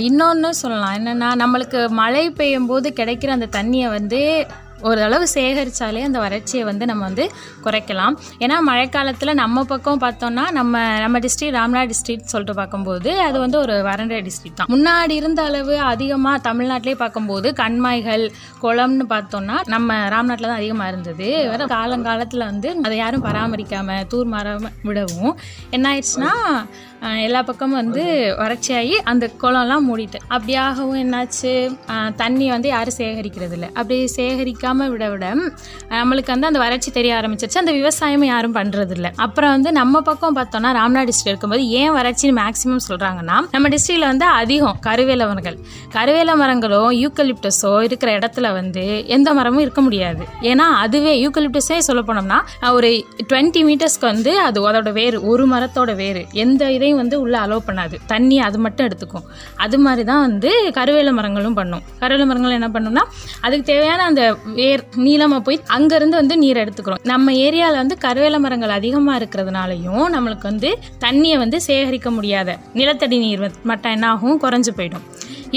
இன்னொன்று 0.08 0.50
சொல்லலாம். 0.60 0.96
என்னென்னா 0.98 1.28
நம்மளுக்கு 1.42 1.80
மழை 2.00 2.24
பெய்யும் 2.38 2.68
போது 2.72 2.88
கிடைக்கிற 2.98 3.30
அந்த 3.36 3.48
தண்ணியை 3.58 3.88
வந்து 3.98 4.20
ஓரளவு 4.88 5.26
சேகரித்தாலே 5.34 6.02
அந்த 6.08 6.18
வறட்சியை 6.24 6.64
வந்து 6.70 6.84
நம்ம 6.90 7.02
வந்து 7.08 7.24
குறைக்கலாம். 7.64 8.16
ஏன்னா 8.44 8.56
மழைக்காலத்தில் 8.70 9.32
நம்ம 9.42 9.64
பக்கம் 9.72 10.02
பார்த்தோம்னா 10.04 10.44
நம்ம 10.58 10.82
நம்ம 11.04 11.22
டிஸ்ட்ரிக்ட் 11.26 11.58
ராம்நாத் 11.58 11.92
டிஸ்ட்ரிக்ட் 11.92 12.32
சொல்லிட்டு 12.32 12.56
பார்க்கும்போது 12.60 13.10
அது 13.26 13.36
வந்து 13.44 13.58
ஒரு 13.64 13.76
வறண்ட 13.88 14.20
டிஸ்ட்ரிக்ட் 14.28 14.58
தான். 14.60 14.70
முன்னாடி 14.74 15.16
இருந்த 15.22 15.42
அளவு 15.50 15.76
அதிகமாக 15.92 16.44
தமிழ்நாட்டிலே 16.48 16.96
பார்க்கும்போது 17.04 17.50
கண்மாய்கள் 17.62 18.24
குளம்னு 18.64 19.06
பார்த்தோம்னா 19.14 19.58
நம்ம 19.74 19.98
ராம்நாட்டில் 20.16 20.50
தான் 20.50 20.60
அதிகமாக 20.60 20.90
இருந்தது. 20.92 21.28
வேறு 21.50 21.66
காலங்காலத்தில் 21.76 22.48
வந்து 22.50 22.70
அதை 22.86 22.96
யாரும் 23.02 23.26
பராமரிக்காமல் 23.28 24.08
தூர் 24.12 24.32
மாறாமல் 24.34 24.74
விடவும். 24.88 25.34
என்ன 25.76 25.84
ஆயிடுச்சுன்னா 25.92 26.32
எல்லா 27.26 27.40
பக்கமும் 27.48 27.78
வந்து 27.80 28.02
வறட்சியாகி 28.40 28.94
அந்த 29.10 29.24
குளம்லாம் 29.42 29.84
மூடிட்டு. 29.88 30.18
அப்படியாகவும் 30.34 31.00
என்னாச்சு? 31.02 31.52
தண்ணி 32.22 32.46
வந்து 32.54 32.68
யாரும் 32.72 32.96
சேகரிக்கிறது 32.98 33.54
இல்லை 33.56 33.68
அப்படி 33.78 33.96
சேகரிக்காமல் 34.16 34.90
விட 34.92 35.04
விட 35.12 35.26
நம்மளுக்கு 35.98 36.32
வந்து 36.34 36.48
அந்த 36.50 36.60
வறட்சி 36.64 36.90
தெரிய 36.98 37.12
ஆரம்பிச்சிருச்சு. 37.18 37.60
அந்த 37.62 37.72
விவசாயமும் 37.78 38.30
யாரும் 38.32 38.56
பண்ணுறதில்ல 38.58 39.10
அப்புறம் 39.26 39.52
வந்து 39.56 39.72
நம்ம 39.80 40.02
பக்கம் 40.08 40.36
பார்த்தோம்னா 40.38 40.72
ராம்நாத் 40.78 41.08
டிஸ்ட்ரிக்ட் 41.10 41.32
இருக்கும்போது 41.32 41.64
ஏன் 41.80 41.92
வறட்சின்னு 41.98 42.36
மேக்ஸிமம் 42.40 42.84
சொல்கிறாங்கன்னா 42.88 43.36
நம்ம 43.54 43.72
டிஸ்ட்ரிக்டில் 43.74 44.08
வந்து 44.12 44.26
அதிகம் 44.40 44.78
கருவேல 44.86 45.22
மரங்கள். 45.30 45.58
கருவேல 45.96 46.36
மரங்களோ 46.42 46.82
யூக்கலிப்டஸோ 47.02 47.72
இருக்கிற 47.88 48.10
இடத்துல 48.18 48.52
வந்து 48.58 48.84
எந்த 49.16 49.34
மரமும் 49.40 49.64
இருக்க 49.66 49.80
முடியாது. 49.88 50.22
ஏன்னா 50.52 50.68
அதுவே 50.84 51.14
யூக்கலிப்டஸே 51.26 51.78
சொல்ல 51.88 52.02
போனோம்னா 52.08 52.40
ஒரு 52.78 52.90
டுவெண்ட்டி 53.30 53.62
மீட்டர்ஸ்க்கு 53.70 54.10
வந்து 54.12 54.32
அது 54.46 54.62
அதோட 54.68 54.90
வேறு 54.98 55.16
ஒரு 55.30 55.44
மரத்தோட 55.52 55.90
வேறு 56.00 56.20
எந்த 56.42 56.62
இதையும் 56.74 56.93
வந்து 56.96 57.16
உள்ளே 57.24 57.38
அலோவ் 57.38 57.66
பண்ணாது. 57.68 57.98
தண்ணி 58.12 58.38
அது 58.48 58.58
மட்டும் 58.58 58.86
எடுத்துக்கும். 58.88 59.26
அது 59.64 59.78
மாதிரி 59.78 60.04
தான் 60.10 60.22
வந்து 60.26 60.50
கருவேல 60.78 61.12
மரங்களும் 61.18 61.58
பண்ணும். 61.60 61.82
கருவேல 62.02 62.26
மரங்கள் 62.30 62.56
என்ன 62.60 62.70
பண்ணும்னா 62.76 63.04
அதுக்கு 63.40 63.66
தேவையான 63.72 64.04
அந்த 64.10 64.24
வேர் 64.60 64.84
நீளமாக 65.06 65.42
போய் 65.48 65.60
அங்கேருந்து 65.78 66.20
வந்து 66.22 66.36
நீர் 66.44 66.62
எடுத்துக்கிறோம். 66.64 67.02
நம்ம 67.12 67.32
ஏரியாவில் 67.46 67.80
வந்து 67.82 67.96
கருவேல 68.06 68.38
மரங்கள் 68.46 68.76
அதிகமாக 68.78 69.20
இருக்கிறதுனாலையும் 69.20 70.06
நம்மளுக்கு 70.16 70.48
வந்து 70.52 70.70
தண்ணியை 71.06 71.38
வந்து 71.44 71.60
சேகரிக்க 71.68 72.10
முடியாத 72.10 72.58
நிலத்தடி 72.80 73.18
நீர் 73.26 73.46
மட்டும் 73.72 73.94
என்ன 73.96 74.08
ஆகும்? 74.08 74.40
குறைஞ்சி 74.44 74.72
போயிடும். 74.78 75.06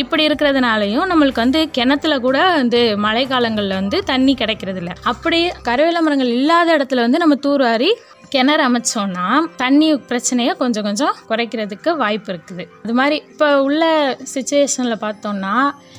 இப்படி 0.02 0.24
இருக்கிறதுனாலையும் 0.28 1.08
நம்மளுக்கு 1.12 1.42
வந்து 1.44 1.60
கிணத்துல 1.78 2.16
கூட 2.26 2.38
வந்து 2.58 2.80
மழை 3.06 3.24
காலங்களில் 3.28 3.78
வந்து 3.80 3.98
தண்ணி 4.04 4.34
கிடைக்கிறது 4.42 4.80
இல்லை 4.82 4.94
அப்படியே 5.12 5.48
கருவேல 5.68 6.02
மரங்கள் 6.06 6.32
இல்லாத 6.40 6.68
இடத்துல 6.78 7.04
வந்து 7.06 7.22
நம்ம 7.24 7.36
தூர்வாரி 7.46 7.90
கிணறு 8.30 8.64
அமைச்சோன்னா 8.70 9.26
தண்ணி 9.58 9.96
பிரச்சனையை 9.96 10.54
கொஞ்சம் 10.54 10.84
கொஞ்சம் 10.84 11.16
குறைக்கிறதுக்கு 11.30 11.90
வாய்ப்பு 11.96 12.30
இருக்குது. 12.34 12.64
அது 12.84 12.94
மாதிரி 12.94 13.16
இப்போ 13.30 13.64
உள்ள 13.64 13.84
சுச்சுவேஷனில் 14.34 15.04
பார்த்தோம்னா 15.06 15.56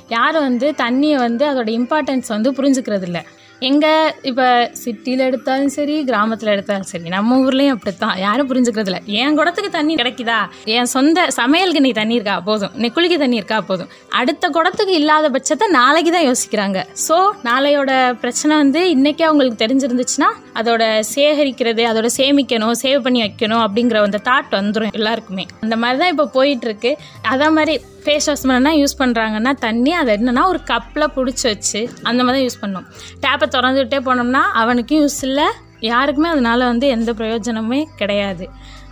யாரும் 0.08 0.42
வந்து 0.42 0.74
தண்ணியை 0.84 1.18
வந்து 1.26 1.46
அதோட 1.50 1.68
இம்பார்ட்டன்ஸ் 1.80 2.28
வந்து 2.28 2.52
புரிஞ்சுக்கிறது 2.52 3.02
இல்லை 3.02 3.22
எங்கே 3.66 3.92
இப்போ 4.22 4.44
சிட்டியில் 4.80 5.22
எடுத்தாலும் 5.26 5.72
சரி 5.76 5.94
கிராமத்தில் 6.08 6.50
எடுத்தாலும் 6.52 6.88
சரி 6.90 7.08
நம்ம 7.14 7.38
ஊர்லேயும் 7.44 7.74
அப்படித்தான். 7.76 8.14
யாரும் 8.24 8.48
புரிஞ்சுக்கிறதில்ல 8.50 8.98
என் 9.20 9.36
குடத்துக்கு 9.38 9.70
தண்ணி 9.70 9.94
கிடைக்குதா? 10.00 10.36
என் 10.74 10.90
சொந்த 10.94 11.24
சமையலுக்கு 11.38 11.80
நீ 11.86 11.90
தண்ணி 11.92 12.14
இருக்கா? 12.18 12.36
போதும். 12.48 12.72
நீ 12.74 12.88
குளிக்க 12.88 13.16
தண்ணி 13.16 13.40
இருக்கா? 13.40 13.58
போதும். 13.70 13.90
அடுத்த 14.20 14.50
குடத்துக்கு 14.56 14.94
இல்லாத 15.00 15.30
பட்சத்தை 15.36 15.68
நாளைக்கு 15.78 16.12
தான் 16.16 16.26
யோசிக்கிறாங்க. 16.28 16.78
ஸோ 17.06 17.18
நாளையோட 17.48 17.90
பிரச்சனை 18.22 18.56
வந்து 18.56 18.82
இன்றைக்கே 18.94 19.26
அவங்களுக்கு 19.30 19.62
தெரிஞ்சிருந்துச்சுன்னா 19.64 20.30
அதோட 20.60 20.84
சேகரிக்கிறது 21.14 21.82
அதோட 21.90 22.08
சேமிக்கணும் 22.20 22.78
சேவ் 22.84 23.04
பண்ணி 23.08 23.20
வைக்கணும் 23.26 23.62
அப்படிங்கிற 23.66 24.04
அந்த 24.04 24.22
தாட் 24.30 24.58
வந்துடும் 24.60 24.96
எல்லாருக்குமே. 25.00 25.46
அந்த 25.66 25.76
மாதிரி 25.76 25.98
தான் 26.04 26.12
இப்போ 26.14 26.28
போயிட்டுருக்கு 26.38 26.92
அதே 27.22 27.48
மாதிரி 27.58 27.76
ஃபேஸ் 28.02 28.26
வாஷ் 28.30 28.44
பண்ணா 28.50 28.72
யூஸ் 28.80 28.98
பண்ணுறாங்கன்னா 29.00 29.52
தண்ணி 29.66 29.92
அதை 30.00 30.10
என்னென்னா 30.18 30.42
ஒரு 30.52 30.60
கப்பில் 30.72 31.12
பிடிச்சி 31.16 31.46
வச்சு 31.50 31.80
அந்த 32.08 32.20
மாதிரி 32.24 32.36
தான் 32.36 32.46
யூஸ் 32.46 32.62
பண்ணும். 32.64 32.86
டேப்பை 33.24 33.46
திறந்துக்கிட்டே 33.54 34.00
போனோம்னா 34.08 34.42
அவனுக்கும் 34.62 35.00
யூஸ் 35.04 35.22
இல்லை. 35.28 35.46
யாருக்குமே 35.90 36.28
அதனால் 36.34 36.68
வந்து 36.70 36.86
எந்த 36.94 37.10
பிரயோஜனமே 37.18 37.80
கிடையாது. 38.00 38.44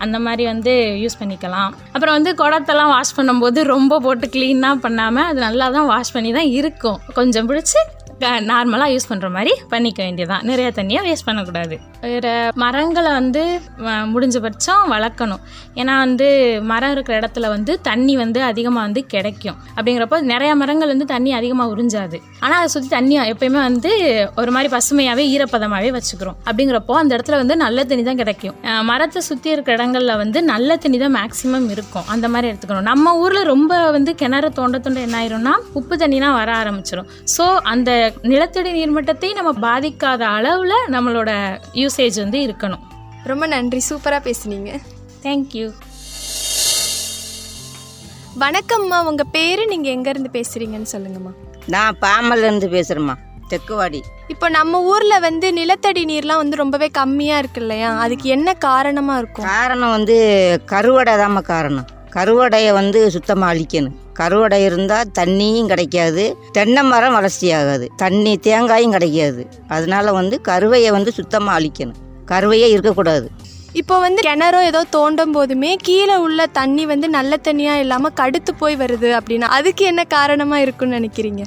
அந்த 0.05 0.17
மாதிரி 0.25 0.45
வந்து 0.53 0.73
யூஸ் 1.03 1.19
பண்ணிக்கலாம். 1.21 1.71
அப்புறம் 1.95 2.17
வந்து 2.19 2.33
குடத்தெல்லாம் 2.41 2.93
வாஷ் 2.95 3.17
பண்ணும்போது 3.19 3.61
ரொம்ப 3.75 3.99
போட்டு 4.07 4.27
க்ளீனாக 4.35 4.83
பண்ணாமல் 4.85 5.29
அது 5.31 5.39
நல்லா 5.47 5.67
தான் 5.77 5.89
வாஷ் 5.93 6.15
பண்ணி 6.17 6.33
தான் 6.39 6.51
இருக்கும். 6.59 6.99
கொஞ்சம் 7.19 7.49
பிடிச்சி 7.51 7.81
நார்மலாக 8.51 8.93
யூஸ் 8.95 9.09
பண்ணுற 9.09 9.29
மாதிரி 9.37 9.53
பண்ணிக்க 9.73 10.01
வேண்டியதான் 10.07 10.45
நிறைய 10.51 10.69
தண்ணியை 10.77 11.01
வேஸ்ட் 11.07 11.27
பண்ணக்கூடாது. 11.29 11.77
வேறு 12.05 12.33
மரங்களை 12.63 13.11
வந்து 13.19 13.43
முடிஞ்ச 14.13 14.37
பட்சம் 14.45 14.85
வளர்க்கணும். 14.95 15.43
ஏன்னா 15.81 15.95
வந்து 16.05 16.27
மரம் 16.71 16.93
இருக்கிற 16.95 17.15
இடத்துல 17.21 17.49
வந்து 17.55 17.73
தண்ணி 17.89 18.15
வந்து 18.23 18.41
அதிகமாக 18.51 18.85
வந்து 18.87 19.03
கிடைக்கும். 19.15 19.59
அப்படிங்கிறப்போ 19.77 20.19
நிறைய 20.33 20.53
மரங்கள் 20.63 20.93
வந்து 20.95 21.09
தண்ணி 21.15 21.33
அதிகமாக 21.41 21.75
உறிஞ்சாது. 21.75 22.19
ஆனால் 22.45 22.59
அதை 22.61 22.71
சுற்றி 22.75 22.91
தண்ணி 22.97 23.17
எப்பயுமே 23.33 23.61
வந்து 23.69 23.93
ஒரு 24.43 24.51
மாதிரி 24.57 24.71
பசுமையாகவே 24.77 25.27
ஈரப்பதமாகவே 25.35 25.91
வச்சுக்கிறோம். 25.99 26.39
அப்படிங்கிறப்போ 26.49 26.97
அந்த 27.03 27.13
இடத்துல 27.19 27.39
வந்து 27.43 27.57
நல்ல 27.65 27.85
தண்ணி 27.91 28.07
தான் 28.11 28.21
கிடைக்கும். 28.23 28.57
மரத்தை 28.93 29.23
சுற்றி 29.31 29.51
இருக்கிற 29.57 29.77
இடங்களில் 29.81 30.17
வந்து 30.23 30.39
நல்ல 30.53 30.79
தண்ணி 30.85 31.01
தான் 31.05 31.17
மேக்ஸிமம் 31.19 31.69
இருக்கும். 31.77 32.07
அந்த 32.17 32.27
மாதிரி 32.35 32.51
எடுத்துக்கணும். 32.53 32.89
நம்ம 32.93 33.15
ஊரில் 33.23 33.51
ரொம்ப 33.53 33.73
வந்து 33.99 34.15
கிணறு 34.23 34.51
தோண்ட 34.61 34.79
தோண்ட 34.87 35.07
என்ன 35.07 35.19
ஆயிரும்னா 35.23 35.55
உப்பு 35.81 35.95
தண்ணினா 36.05 36.31
வர 36.41 36.51
ஆரம்பிச்சிடும் 36.63 37.11
ஸோ 37.37 37.47
அந்த 37.75 37.91
நிலத்தடி 38.23 38.71
நீர்மட்டத்தை 38.79 39.31
நம்ம 39.35 39.53
பாதிக்காத 39.67 40.23
அளவில் 40.37 40.77
நம்மளோட 40.95 41.31
யூசேஜ் 41.75 42.19
வந்து 42.25 42.39
இருக்கணும். 42.39 42.85
ரொம்ப 43.25 43.47
நன்றி. 43.47 43.81
சூப்பராக 43.89 44.21
பேசுனீங்க. 44.29 44.73
தேங்க்யூ 45.23 45.67
வணக்கம்மா 48.45 49.05
உங்கள் 49.05 49.33
பேர் 49.37 49.63
நீங்கள் 49.67 49.95
எங்கேருந்து 49.97 50.31
பேசுகிறீங்கன்னு 50.33 50.93
சொல்லுங்கம்மா. 50.93 51.33
நான் 51.75 51.99
பாம்பல்லேருந்து 52.01 52.69
பேசுகிறேம்மா 52.77 53.15
தெக்குவாடி. 53.51 54.01
இப்போ 54.29 54.49
நம்ம 54.49 54.83
ஊரில் 54.83 55.21
வந்து 55.21 55.53
நிலத்தடி 55.53 56.05
நீர்லாம் 56.05 56.43
வந்து 56.43 56.57
ரொம்பவே 56.57 56.91
கம்மியாக 56.99 57.43
இருக்கு 57.43 57.61
இல்லையா? 57.61 57.99
அதுக்கு 57.99 58.29
என்ன 58.29 58.55
காரணமாக 58.55 59.19
இருக்கும்? 59.19 59.47
காரணம் 59.47 59.91
வந்து 59.91 60.17
கருவடை 60.73 61.15
தாம்மா 61.23 61.43
காரணம். 61.43 61.87
கருவடையை 62.17 62.73
வந்து 62.73 63.11
சுத்தமாக 63.11 63.55
அழிக்கணும். 63.55 63.97
கருவடை 64.19 64.61
இருந்தால் 64.69 65.11
தண்ணியும் 65.19 65.71
கிடைக்காது 65.73 66.25
தென்னை 66.57 66.83
மரம் 66.93 67.17
வளர்ச்சி 67.19 67.49
ஆகாது. 67.53 67.87
தண்ணி 68.03 68.33
தேங்காயும் 68.47 68.95
கிடைக்காது. 68.97 69.43
அதனால 69.69 70.13
வந்து 70.19 70.39
கருவையை 70.51 70.93
வந்து 70.97 71.13
சுத்தமாக 71.19 71.59
அழிக்கணும். 71.59 72.01
கருவையே 72.33 72.69
இருக்கக்கூடாது. 72.75 73.27
இப்போ 73.81 73.95
வந்து 74.05 74.21
கிணறோ 74.27 74.61
ஏதோ 74.69 74.81
தோண்டும் 74.95 75.35
போதுமே 75.37 75.71
கீழே 75.89 76.17
உள்ள 76.27 76.47
தண்ணி 76.59 76.85
வந்து 76.93 77.07
நல்ல 77.17 77.37
தண்ணியாக 77.49 77.83
இல்லாமல் 77.85 78.17
கடுத்து 78.21 78.53
போய் 78.55 78.77
வருது 78.83 79.11
அப்படின்னா 79.19 79.49
அதுக்கு 79.57 79.85
என்ன 79.85 80.05
காரணமாக 80.17 80.65
இருக்குன்னு 80.65 80.99
நினைக்கிறீங்க? 80.99 81.43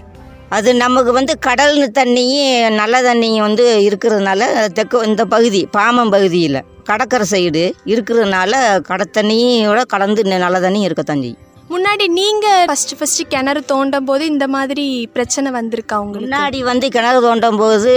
அது 0.58 0.70
நமக்கு 0.84 1.12
வந்து 1.18 1.34
கடல் 1.48 1.76
தண்ணியும் 2.00 2.76
நல்ல 2.82 3.02
தண்ணியும் 3.08 3.46
வந்து 3.48 3.66
இருக்கிறதுனால 3.88 4.48
தெற்கு 4.78 5.04
இந்த 5.10 5.26
பகுதி 5.34 5.62
பாமன் 5.78 6.14
பகுதியில் 6.16 6.60
கடற்கரை 6.90 7.26
சைடு 7.32 7.64
இருக்கிறதுனால 7.94 8.82
கடை 8.90 9.06
தண்ணியோட 9.18 9.82
கலந்து 9.94 10.24
நல்ல 10.46 10.60
தண்ணி 10.60 10.82
இருக்கத்தான் 10.82 11.24
செய்யும். 11.26 11.44
முன்னாடி 11.74 12.06
நீங்க 12.20 12.46
ஃபர்ஸ்ட் 12.70 12.94
ஃபர்ஸ்ட் 13.00 13.22
கிணறு 13.32 13.62
தோண்டும் 13.72 14.06
போது 14.10 14.24
இந்த 14.32 14.46
மாதிரி 14.54 14.86
பிரச்சனை 15.16 15.50
வந்திருக்கா 15.58 15.96
உங்களுக்கு? 16.04 16.28
முன்னாடி 16.28 16.60
வந்து 16.70 16.86
கிணறு 16.96 17.20
தோண்டும் 17.26 17.60
போது 17.62 17.92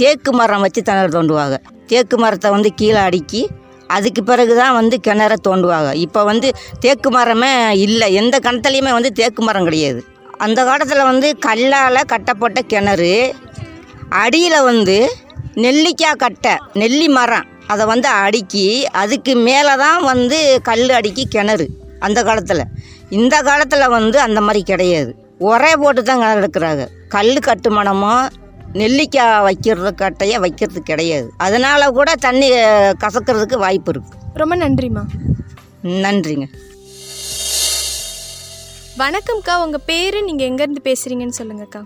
தேக்கு 0.00 0.32
மரம் 0.40 0.64
வச்சு 0.64 0.80
கிணறு 0.88 1.10
தோண்டுவாங்க. 1.16 1.56
தேக்கு 1.92 2.16
மரத்தை 2.24 2.50
வந்து 2.56 2.70
கீழே 2.80 3.00
அடுக்கி 3.06 3.42
அதுக்கு 3.96 4.22
பிறகு 4.30 4.54
தான் 4.60 4.76
வந்து 4.78 4.96
கிணற 5.06 5.34
தோண்டுவாங்க. 5.48 5.90
இப்போ 6.04 6.22
வந்து 6.30 6.50
தேக்கு 6.84 7.10
மரமே 7.16 7.50
இல்லை. 7.86 8.08
எந்த 8.20 8.38
கிணத்துலையுமே 8.46 8.92
வந்து 8.98 9.12
தேக்கு 9.20 9.42
மரம் 9.48 9.66
கிடையாது. 9.68 10.00
அந்த 10.46 10.58
காலத்தில் 10.70 11.08
வந்து 11.10 11.30
கல்லால் 11.48 12.08
கட்டப்பட்ட 12.14 12.62
கிணறு 12.74 13.14
அடியில் 14.22 14.66
வந்து 14.70 14.98
நெல்லிக்காய் 15.66 16.20
கட்டை 16.24 16.54
நெல்லி 16.82 17.10
மரம் 17.18 17.48
அதை 17.72 17.84
வந்து 17.94 18.08
அடுக்கி 18.24 18.66
அதுக்கு 19.02 19.32
மேலே 19.48 19.74
தான் 19.84 20.00
வந்து 20.12 20.40
கல் 20.70 20.96
அடுக்கி 21.00 21.26
கிணறு. 21.36 21.68
அந்த 21.98 22.22
காலத்தில். 22.22 22.64
இந்த 23.10 23.42
காலத்தில் 23.42 23.88
வந்து 23.88 24.20
அந்த 24.20 24.40
மாதிரி 24.40 24.62
கிடையாது. 24.62 25.16
உரை 25.38 25.76
போட்டு 25.76 26.02
தான் 26.02 26.20
எடுக்கிறாங்க. 26.20 26.88
கல் 27.08 27.38
கட்டுமானமோ 27.38 28.28
நெல்லிக்காய் 28.72 29.42
வைக்கிறது 29.42 29.94
கட்டையை 29.94 30.38
வைக்கிறது 30.38 30.82
கிடையாது. 30.82 31.32
அதனால 31.36 31.90
கூட 31.90 32.14
தண்ணி 32.14 32.50
கசக்கிறதுக்கு 33.04 33.58
வாய்ப்பு 33.58 33.90
இருக்கு. 33.90 34.18
ரொம்ப 34.34 34.56
நன்றிம்மா. 34.56 35.04
நன்றிங்க. 35.82 36.46
வணக்கம்க்கா. 38.98 39.64
உங்க 39.64 39.78
பேரு 39.78 40.22
நீங்க 40.22 40.44
எங்க 40.44 40.62
இருந்து 40.62 40.82
பேசுறீங்கன்னு 40.84 41.42
சொல்லுங்கக்கா. 41.42 41.84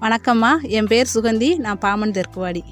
வணக்கம்மா. 0.00 0.62
என் 0.62 0.86
பேர் 0.86 1.08
சுகந்தி. 1.14 1.56
நான் 1.56 1.78
பாமன் 1.78 2.10
தெற்குவாடி. 2.10 2.62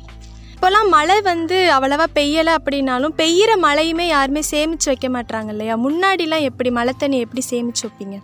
இப்போலாம் 0.63 0.89
மழை 0.89 1.21
வந்து 1.21 1.57
அவ்வளவா 1.77 2.05
பெய்யலை 2.15 2.53
அப்படின்னாலும் 2.59 3.15
பெய்கிற 3.17 3.53
மழையுமே 3.63 4.07
யாருமே 4.07 4.41
சேமிச்சு 4.51 4.85
வைக்க 4.85 5.09
மாட்டாங்க 5.09 5.49
இல்லையா? 5.49 5.75
முன்னாடிலாம் 5.77 6.41
எப்படி 6.41 6.71
மழை 6.71 6.93
தண்ணி 6.99 7.19
எப்படி 7.19 7.43
சேமிச்சு 7.51 7.83
வைப்பீங்க? 7.87 8.19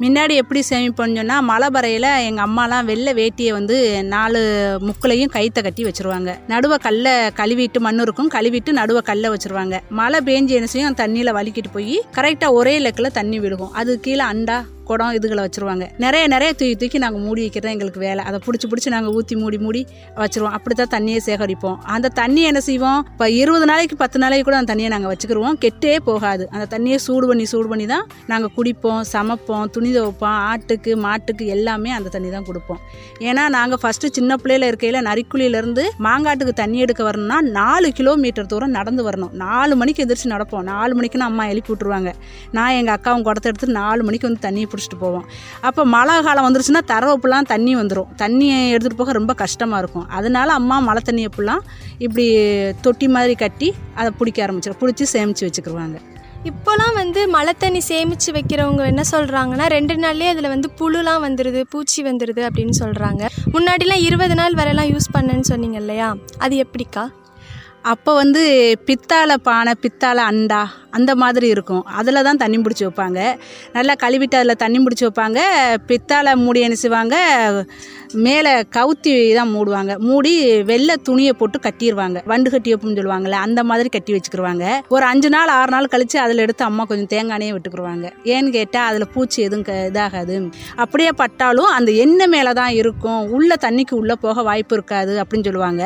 முன்னாடி 0.00 0.34
எப்படி 0.34 0.62
சேமிப்போம்னு 0.70 1.16
சொன்னால் 1.16 1.42
மழை 1.42 1.68
பறையில் 1.70 2.08
எங்கள் 2.28 2.44
அம்மாலாம் 2.46 2.84
வெள்ளை 2.84 3.12
வேட்டியை 3.14 3.52
வந்து 3.52 4.04
நாலு 4.04 4.40
முக்குலையும் 4.88 5.32
கைத்தை 5.36 5.62
கட்டி 5.62 5.84
வச்சுருவாங்க. 5.84 6.32
நடுவை 6.48 6.78
கல்லை 6.78 7.12
கழுவிட்டு 7.12 7.78
மண் 7.78 7.98
இருக்கும் 7.98 8.30
கழுவிட்டு 8.34 8.72
நடுவை 8.72 9.02
கல்லை 9.02 9.30
வச்சுருவாங்க. 9.30 9.78
மழை 9.88 10.20
பேஞ்சு 10.20 10.48
என்ன 10.48 10.66
செய்யும்? 10.66 10.94
தண்ணியில் 10.94 11.36
வலிக்கிட்டு 11.38 11.72
போய் 11.72 12.04
கரெக்டாக 12.16 12.52
ஒரே 12.52 12.78
லெக்கில் 12.78 13.16
தண்ணி 13.20 13.40
விழுகும். 13.40 13.70
அது 13.70 14.00
கீழே 14.00 14.24
அண்டா 14.24 14.58
குடம் 14.90 15.14
இதுகளை 15.18 15.42
வச்சுருவாங்க. 15.44 15.84
நிறைய 16.04 16.24
நிறைய 16.34 16.50
தூக்கி 16.58 16.76
தூக்கி 16.80 16.98
நாங்கள் 17.04 17.22
மூடி 17.26 17.40
வைக்கிறதா 17.44 17.72
எங்களுக்கு 17.76 18.00
வேலை. 18.06 18.22
அதை 18.28 18.38
பிடிச்சி 18.46 18.66
பிடிச்சி 18.70 18.90
நாங்கள் 18.94 19.14
ஊற்றி 19.18 19.34
மூடி 19.42 19.58
மூடி 19.64 19.82
வச்சுருவோம். 20.22 20.54
அப்படி 20.56 20.74
தான் 20.80 20.92
தண்ணியை 20.96 21.20
சேகரிப்போம். 21.28 21.78
அந்த 21.94 22.10
தண்ணி 22.20 22.42
என்ன 22.50 22.60
செய்வோம்? 22.68 23.00
இப்போ 23.12 23.28
இருபது 23.40 23.66
நாளைக்கு 23.70 23.96
பத்து 24.02 24.20
நாளைக்கு 24.24 24.46
கூட 24.48 24.56
அந்த 24.60 24.70
தண்ணியை 24.72 24.90
நாங்கள் 24.94 25.12
வச்சுக்கிருவோம். 25.12 25.56
கெட்டே 25.64 25.94
போகாது. 26.08 26.44
அந்த 26.54 26.66
தண்ணியை 26.74 26.98
சூடு 27.06 27.26
பண்ணி 27.30 27.46
சூடு 27.52 27.68
பண்ணி 27.72 27.86
தான் 27.94 28.04
நாங்கள் 28.32 28.52
குடிப்போம் 28.58 29.02
சமைப்போம் 29.14 29.66
துணி 29.76 29.90
துவைப்போம் 29.96 30.38
ஆட்டுக்கு 30.50 30.94
மாட்டுக்கு 31.06 31.46
எல்லாமே 31.56 31.92
அந்த 31.98 32.12
தண்ணி 32.16 32.30
தான் 32.36 32.46
கொடுப்போம். 32.50 32.80
ஏன்னா 33.28 33.44
நாங்கள் 33.56 33.82
ஃபஸ்ட்டு 33.84 34.12
சின்ன 34.18 34.38
பிள்ளையில 34.42 34.70
இருக்கையில் 34.72 35.00
நரிக்குழியிலேருந்து 35.08 35.86
மாங்காட்டுக்கு 36.08 36.54
தண்ணி 36.62 36.78
எடுக்க 36.86 37.02
வரணும்னா 37.08 37.40
நாலு 37.58 37.90
கிலோமீட்டர் 38.00 38.50
தூரம் 38.54 38.74
நடந்து 38.78 39.02
வரணும். 39.08 39.32
நாலு 39.44 39.74
மணிக்கு 39.82 40.02
எந்திரிச்சு 40.04 40.32
நடப்போம். 40.34 40.64
நாலு 40.72 40.92
மணிக்குன்னு 41.00 41.28
அம்மா 41.30 41.46
எழுப்பி 41.52 41.72
விட்ருவாங்க 41.72 42.12
நான் 42.58 42.76
எங்கள் 42.80 42.96
அக்காவும் 42.96 43.26
குடத்தை 43.28 43.50
எடுத்து 43.52 43.68
நாலு 43.80 44.02
மணிக்கு 44.08 44.28
வந்து 44.28 44.42
தண்ணியை 44.46 44.68
பிடிச்சிட்டு 44.76 45.00
போவோம். 45.00 45.26
அப்போ 45.60 45.84
மழை 45.84 46.22
காலம் 46.22 46.46
வந்துருச்சுன்னா 46.48 46.84
தரவப்புலாம் 46.92 47.50
தண்ணி 47.52 47.76
வந்துடும் 47.76 48.10
தண்ணியை 48.24 48.58
எடுத்துகிட்டு 48.74 49.02
போக 49.02 49.12
ரொம்ப 49.12 49.34
கஷ்டமாக 49.34 49.82
இருக்கும். 49.82 50.08
அதனால 50.08 50.52
அம்மா 50.52 50.78
மழை 50.78 51.02
தண்ணியை 51.10 51.30
ஃபுல்லாம் 51.36 51.62
இப்படி 51.98 52.26
தொட்டி 52.80 53.08
மாதிரி 53.08 53.34
கட்டி 53.34 53.74
அதை 53.94 54.12
பிடிக்க 54.18 54.46
ஆரம்பிச்சிடும் 54.46 54.82
பிடிச்சி 54.82 55.06
சேமித்து 55.14 55.48
வச்சுக்கிடுவாங்க 55.48 55.98
இப்போலாம் 56.44 56.94
வந்து 56.94 57.28
மழை 57.28 57.52
தண்ணி 57.58 57.80
சேமித்து 57.80 58.32
வைக்கிறவங்க 58.32 58.82
என்ன 58.86 59.02
சொல்கிறாங்கன்னா 59.10 59.66
ரெண்டு 59.66 59.94
நாள்லேயே 59.94 60.32
அதில் 60.32 60.48
வந்து 60.52 60.68
புழுலாம் 60.80 61.24
வந்துடுது 61.26 61.60
பூச்சி 61.70 62.00
வந்துடுது 62.02 62.42
அப்படின்னு 62.48 62.74
சொல்கிறாங்க 62.82 63.22
முன்னாடிலாம் 63.54 64.04
இருபது 64.08 64.34
நாள் 64.34 64.58
வரையெல்லாம் 64.60 64.90
யூஸ் 64.92 65.14
பண்ணேன்னு 65.16 65.48
சொன்னீங்க 65.52 65.78
இல்லையா? 65.78 66.14
அது 66.38 66.56
எப்படிக்கா? 66.64 67.04
அப்போ 67.92 68.12
வந்து 68.14 68.42
பித்தாளை 68.86 69.34
பானை 69.48 69.72
பித்தாளை 69.82 70.22
அண்டா 70.30 70.60
அந்த 70.96 71.12
மாதிரி 71.22 71.46
இருக்கும். 71.54 71.84
அதில் 71.98 72.26
தான் 72.28 72.40
தண்ணி 72.42 72.56
பிடிச்சி 72.58 72.84
வைப்பாங்க. 72.86 73.20
நல்லா 73.76 73.94
கழுவிட்டு 74.02 74.38
அதில் 74.38 74.60
தண்ணி 74.62 74.78
பிடிச்சி 74.84 75.04
வைப்பாங்க. 75.06 75.40
பித்தாளை 75.90 76.32
மூடி 76.44 76.60
என்ன 76.66 76.78
செய்வாங்க? 76.82 77.16
மேலே 78.26 78.52
கவுத்தி 78.76 79.12
தான் 79.38 79.50
மூடுவாங்க. 79.54 79.92
மூடி 80.08 80.32
வெள்ளை 80.70 80.94
துணியை 81.08 81.32
போட்டு 81.40 81.58
கட்டிடுவாங்க 81.66 82.18
வண்டு 82.30 82.48
கட்டி 82.54 82.70
வைப்புன்னு 82.72 82.98
சொல்லுவாங்கள்ல 82.98 83.38
அந்த 83.46 83.60
மாதிரி 83.70 83.88
கட்டி 83.96 84.12
வச்சுக்கிருவாங்க. 84.14 84.64
ஒரு 84.94 85.04
அஞ்சு 85.10 85.28
நாள் 85.34 85.52
ஆறு 85.56 85.70
நாள் 85.74 85.90
கழித்து 85.94 86.18
அதில் 86.24 86.42
எடுத்து 86.44 86.64
அம்மா 86.68 86.84
கொஞ்சம் 86.90 87.10
தேங்காயே 87.14 87.50
விட்டுக்குருவாங்க. 87.56 88.06
ஏன்னு 88.34 88.54
கேட்டால் 88.58 88.88
அதில் 88.90 89.06
பூச்சி 89.14 89.38
எதுவும் 89.46 89.66
க 89.68 89.74
இதாகாது. 89.90 90.36
அப்படியே 90.84 91.12
பட்டாலும் 91.22 91.70
அந்த 91.76 91.92
எண்ணெய் 92.04 92.32
மேலே 92.36 92.52
தான் 92.60 92.74
இருக்கும். 92.82 93.22
உள்ள 93.38 93.58
தண்ணிக்கு 93.66 93.96
உள்ளே 94.00 94.16
போக 94.24 94.42
வாய்ப்பு 94.50 94.76
இருக்காது 94.78 95.14
அப்படின்னு 95.24 95.48
சொல்லுவாங்க. 95.50 95.84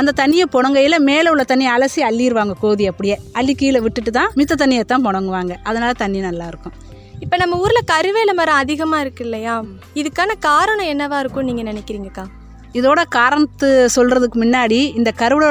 அந்த 0.00 0.16
தண்ணியை 0.22 0.48
புணங்கையில் 0.56 0.98
மேலே 1.10 1.28
உள்ள 1.34 1.46
தண்ணியை 1.52 1.72
அலசி 1.76 2.02
அள்ளிடுவாங்க 2.10 2.56
கோதி 2.64 2.86
அப்படியே. 2.92 3.18
அள்ளி 3.40 3.54
கீழே 3.62 3.82
விட்டுட்டு 3.86 4.12
தான் 4.20 4.32
மித்த 4.40 4.60
தண்ணியை 4.64 4.86
தான் 4.94 5.06
புணங்குவாங்க 5.08 5.54
அதனால 5.70 5.92
தண்ணி 6.04 6.20
நல்லாயிருக்கும் 6.28 6.76
இப்போ 7.20 7.36
நம்ம 7.36 7.58
ஊரில் 7.58 7.88
கருவேல 7.90 8.32
மரம் 8.34 8.54
அதிகமாக 8.54 9.00
இருக்கு 9.00 9.24
இல்லையா? 9.24 9.54
இதுக்கான 9.94 10.30
காரணம் 10.38 10.86
என்னவா 10.86 11.18
இருக்கும்னு 11.18 11.52
நீங்கள் 11.52 11.68
நினைக்கிறீங்கக்கா? 11.72 12.24
இதோட 12.78 13.00
காரணத்து 13.16 13.68
சொல்கிறதுக்கு 13.96 14.38
முன்னாடி 14.42 14.78
இந்த 14.98 15.10
கருவட 15.20 15.46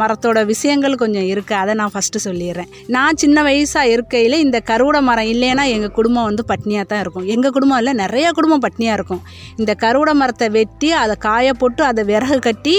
மரத்தோட 0.00 0.38
விஷயங்கள் 0.52 0.94
கொஞ்சம் 1.02 1.26
இருக்குது 1.32 1.58
அதை 1.62 1.72
நான் 1.80 1.92
ஃபஸ்ட்டு 1.94 2.22
சொல்லிடுறேன். 2.26 2.70
நான் 2.96 3.18
சின்ன 3.22 3.42
வயசாக 3.48 3.92
இருக்கையில் 3.94 4.36
இந்த 4.44 4.58
கருவட 4.70 4.98
மரம் 5.08 5.30
இல்லைன்னா 5.34 5.64
எங்கள் 5.74 5.94
குடும்பம் 5.98 6.26
வந்து 6.28 6.44
பட்னியாக 6.52 6.86
தான் 6.92 7.02
இருக்கும். 7.04 7.26
எங்கள் 7.34 7.54
குடும்பம் 7.56 7.80
இல்லை 7.82 7.94
நிறைய 8.02 8.26
குடும்பம் 8.38 8.64
பட்னியாக 8.66 8.98
இருக்கும். 8.98 9.22
இந்த 9.60 9.72
கருவட 9.84 10.12
மரத்தை 10.20 10.48
வெட்டி 10.58 10.90
அதை 11.02 11.16
காய 11.26 11.52
போட்டு 11.60 11.84
அதை 11.90 12.04
விறகு 12.12 12.38
கட்டி 12.48 12.76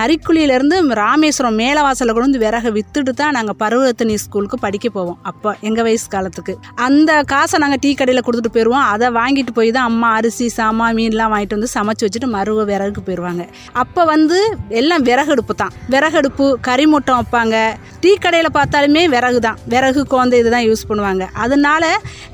நரிக்குழியிலேருந்து 0.00 0.78
ராமேஸ்வரம் 1.02 1.58
மேலவாசலில் 1.62 2.14
கொண்டு 2.16 2.28
வந்து 2.28 2.42
விறகு 2.46 2.72
விற்றுட்டு 2.78 3.14
தான் 3.22 3.36
நாங்கள் 3.38 3.58
பருவத்தனி 3.62 4.16
ஸ்கூலுக்கு 4.24 4.58
படிக்க 4.66 4.86
போவோம். 4.96 5.18
அப்போ 5.30 5.50
எங்கள் 5.68 5.86
வயசு 5.88 6.06
காலத்துக்கு. 6.16 6.54
அந்த 6.88 7.10
காசை 7.32 7.56
நாங்கள் 7.64 7.82
டீ 7.84 7.90
கடையில் 8.00 8.24
கொடுத்துட்டு 8.26 8.54
போயிடுவோம் 8.56 8.86
அதை 8.92 9.08
வாங்கிட்டு 9.20 9.52
போய் 9.58 9.74
தான் 9.78 9.88
அம்மா 9.90 10.10
அரிசி 10.18 10.46
சாமா 10.58 10.88
மீன்லாம் 10.98 11.32
வாங்கிட்டு 11.34 11.58
வந்து 11.58 11.72
சமைச்சு 11.76 12.06
வச்சுட்டு 12.06 12.30
மருவ 12.36 12.64
விறகுக்கு 12.70 13.02
போயிடுவாங்க 13.22 13.44
அப்போ 13.82 14.02
வந்து 14.12 14.38
எல்லாம் 14.80 15.04
விறகடுப்பு 15.08 15.54
தான். 15.62 15.74
விறகடுப்பு 15.94 16.46
கறிமூட்டம் 16.68 17.18
வைப்பாங்க. 17.18 17.56
டீ 18.02 18.12
கடையில் 18.24 18.56
பார்த்தாலுமே 18.58 19.02
விறகு 19.14 19.40
தான். 19.46 19.58
விறகு 19.72 20.00
குழந்தை 20.12 20.38
இதுதான் 20.42 20.66
யூஸ் 20.68 20.88
பண்ணுவாங்க. 20.90 21.24
அதனால 21.44 21.82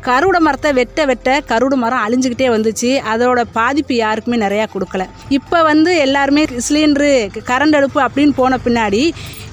கருட 0.08 0.36
மரத்தை 0.46 0.70
வெட்ட 0.80 1.04
வெட்ட 1.10 1.28
கருடு 1.50 1.76
மரம் 1.82 2.04
அழிஞ்சுக்கிட்டே 2.04 2.48
வந்துச்சு. 2.56 2.90
அதோட 3.12 3.40
பாதிப்பு 3.58 3.94
யாருக்குமே 4.04 4.38
நிறையா 4.46 4.66
கொடுக்கல. 4.74 5.04
இப்போ 5.38 5.58
வந்து 5.70 5.90
எல்லாருமே 6.06 6.44
சிலிண்டரு 6.68 7.12
கரண்ட் 7.50 7.78
அடுப்பு 7.80 8.00
அப்படின்னு 8.06 8.34
போன 8.40 8.58
பின்னாடி 8.66 9.02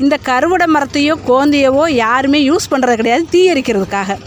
இந்த 0.04 0.16
கருவட 0.30 0.64
மரத்தையோ 0.76 1.14
கோந்தையவோ 1.30 1.84
யாருமே 2.06 2.40
யூஸ் 2.50 2.72
பண்ணுறது 2.72 3.00
கிடையாது 3.02 3.24
தீ 3.34 3.42
எரிக்கிறதுக்காக 3.54 4.18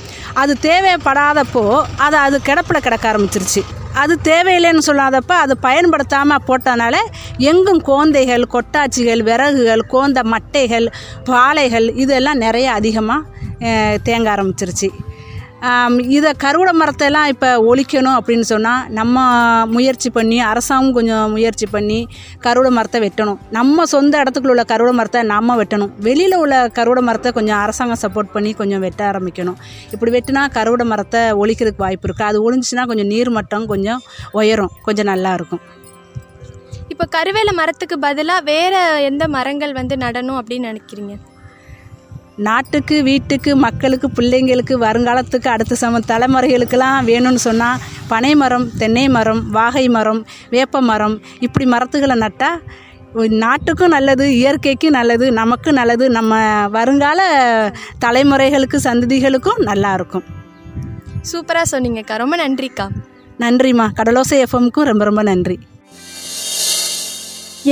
அது 0.42 0.52
தேவைப்படாதப்போ 0.68 1.64
அதை 2.04 2.18
அது 2.26 2.36
கிடப்பில் 2.48 2.84
கிடக்க 2.86 3.04
ஆரம்பிச்சிருச்சு. 3.10 3.62
அது 4.00 4.14
தேவையில்லைன்னு 4.22 4.86
சொல்லாதப்ப 4.86 5.32
அது 5.44 5.54
பயன்படுத்தாமல் 5.66 6.44
போட்டனால 6.48 6.96
எங்கும் 7.50 7.82
கோந்தைகள் 7.88 8.44
கொட்டாச்சிகள் 8.54 9.22
விறகுகள் 9.28 9.84
கோந்த 9.94 10.22
மட்டைகள் 10.32 10.86
பாலைகள் 11.30 11.88
இதெல்லாம் 12.04 12.42
நிறைய 12.44 12.68
அதிகமாக 12.72 13.26
தேங்க 14.06 14.28
ஆரம்பிச்சிருச்சு. 14.34 14.88
இதை 16.16 16.30
கருவடை 16.42 16.72
மரத்தெல்லாம் 16.80 17.28
இப்போ 17.32 17.48
ஒழிக்கணும் 17.70 18.16
அப்படின்னு 18.18 18.46
சொன்னால் 18.50 18.82
நம்ம 18.98 19.24
முயற்சி 19.74 20.08
பண்ணி 20.16 20.36
அரசாங்கம் 20.50 20.96
கொஞ்சம் 20.98 21.32
முயற்சி 21.34 21.66
பண்ணி 21.72 21.98
கருவடை 22.44 22.70
மரத்தை 22.76 22.98
வெட்டணும். 23.04 23.38
நம்ம 23.56 23.86
சொந்த 23.92 24.22
இடத்துக்குள்ள 24.22 24.54
உள்ள 24.54 24.64
கருவடை 24.72 24.92
மரத்தை 24.98 25.22
நம்ம 25.32 25.56
வெட்டணும். 25.60 25.90
வெளியில் 26.06 26.36
உள்ள 26.42 26.58
கருவடை 26.76 27.02
மரத்தை 27.08 27.32
கொஞ்சம் 27.38 27.58
அரசாங்கம் 27.62 28.02
சப்போர்ட் 28.04 28.30
பண்ணி 28.34 28.52
கொஞ்சம் 28.60 28.84
வெட்ட 28.86 29.02
ஆரம்பிக்கணும். 29.12 29.58
இப்படி 29.94 30.12
வெட்டினா 30.16 30.44
கருவடை 30.58 30.86
மரத்தை 30.92 31.22
ஒழிக்கிறதுக்கு 31.42 31.84
வாய்ப்பு 31.86 32.08
இருக்குது 32.08 32.28
அது 32.30 32.44
ஒழிஞ்சிச்சின்னா 32.46 32.84
கொஞ்சம் 32.92 33.10
நீர் 33.14 33.30
மட்டம் 33.38 33.66
கொஞ்சம் 33.72 34.02
உயரும். 34.40 34.72
கொஞ்சம் 34.86 35.10
நல்லா 35.12 35.32
இருக்கும். 35.38 35.64
இப்போ 36.92 37.04
கருவேல 37.16 37.50
மரத்துக்கு 37.60 37.98
பதிலாக 38.06 38.46
வேறு 38.52 38.78
எந்த 39.08 39.24
மரங்கள் 39.34 39.72
வந்து 39.80 39.96
நடணும் 40.04 40.38
அப்படின்னு 40.40 40.70
நினைக்கிறீங்க? 40.70 41.16
நாட்டுக்கு 42.38 43.02
வீட்டுக்கு 43.02 43.56
மக்களுக்கு 43.56 44.08
பிள்ளைங்களுக்கு 44.08 44.74
வருங்காலத்துக்கு 44.80 45.48
அடுத்த 45.48 45.74
சம 45.74 45.98
தலைமுறைகளுக்கெல்லாம் 45.98 47.06
வேணும்னு 47.06 47.34
சொன்னால் 47.34 47.78
பனை 48.08 48.34
மரம் 48.34 48.76
தென்னை 48.76 49.08
மரம் 49.08 49.50
வாகை 49.50 49.88
மரம் 49.88 50.26
வேப்ப 50.50 50.80
மரம் 50.80 51.20
இப்படி 51.38 51.70
மரத்துகளை 51.70 52.16
நட்டால் 52.16 52.58
நாட்டுக்கும் 53.14 53.88
நல்லது 53.88 54.26
இயற்கைக்கும் 54.28 54.90
நல்லது 54.90 55.32
நமக்கும் 55.32 55.74
நல்லது 55.74 56.10
நம்ம 56.10 56.40
வருங்கால 56.68 57.20
தலைமுறைகளுக்கு 58.04 58.78
சந்ததிகளுக்கும் 58.84 59.62
நல்லா 59.62 59.94
இருக்கும். 59.94 60.24
சூப்பராக 61.32 61.62
சொன்னீங்கக்கா. 61.70 62.16
ரொம்ப 62.16 62.48
நன்றிக்கா. 62.48 62.88
நன்றிம்மா. 63.38 63.88
கடலோசை 63.96 64.44
எஃப்எம்க்கும் 64.44 64.88
ரொம்ப 64.90 65.04
ரொம்ப 65.04 65.22
நன்றி. 65.22 65.58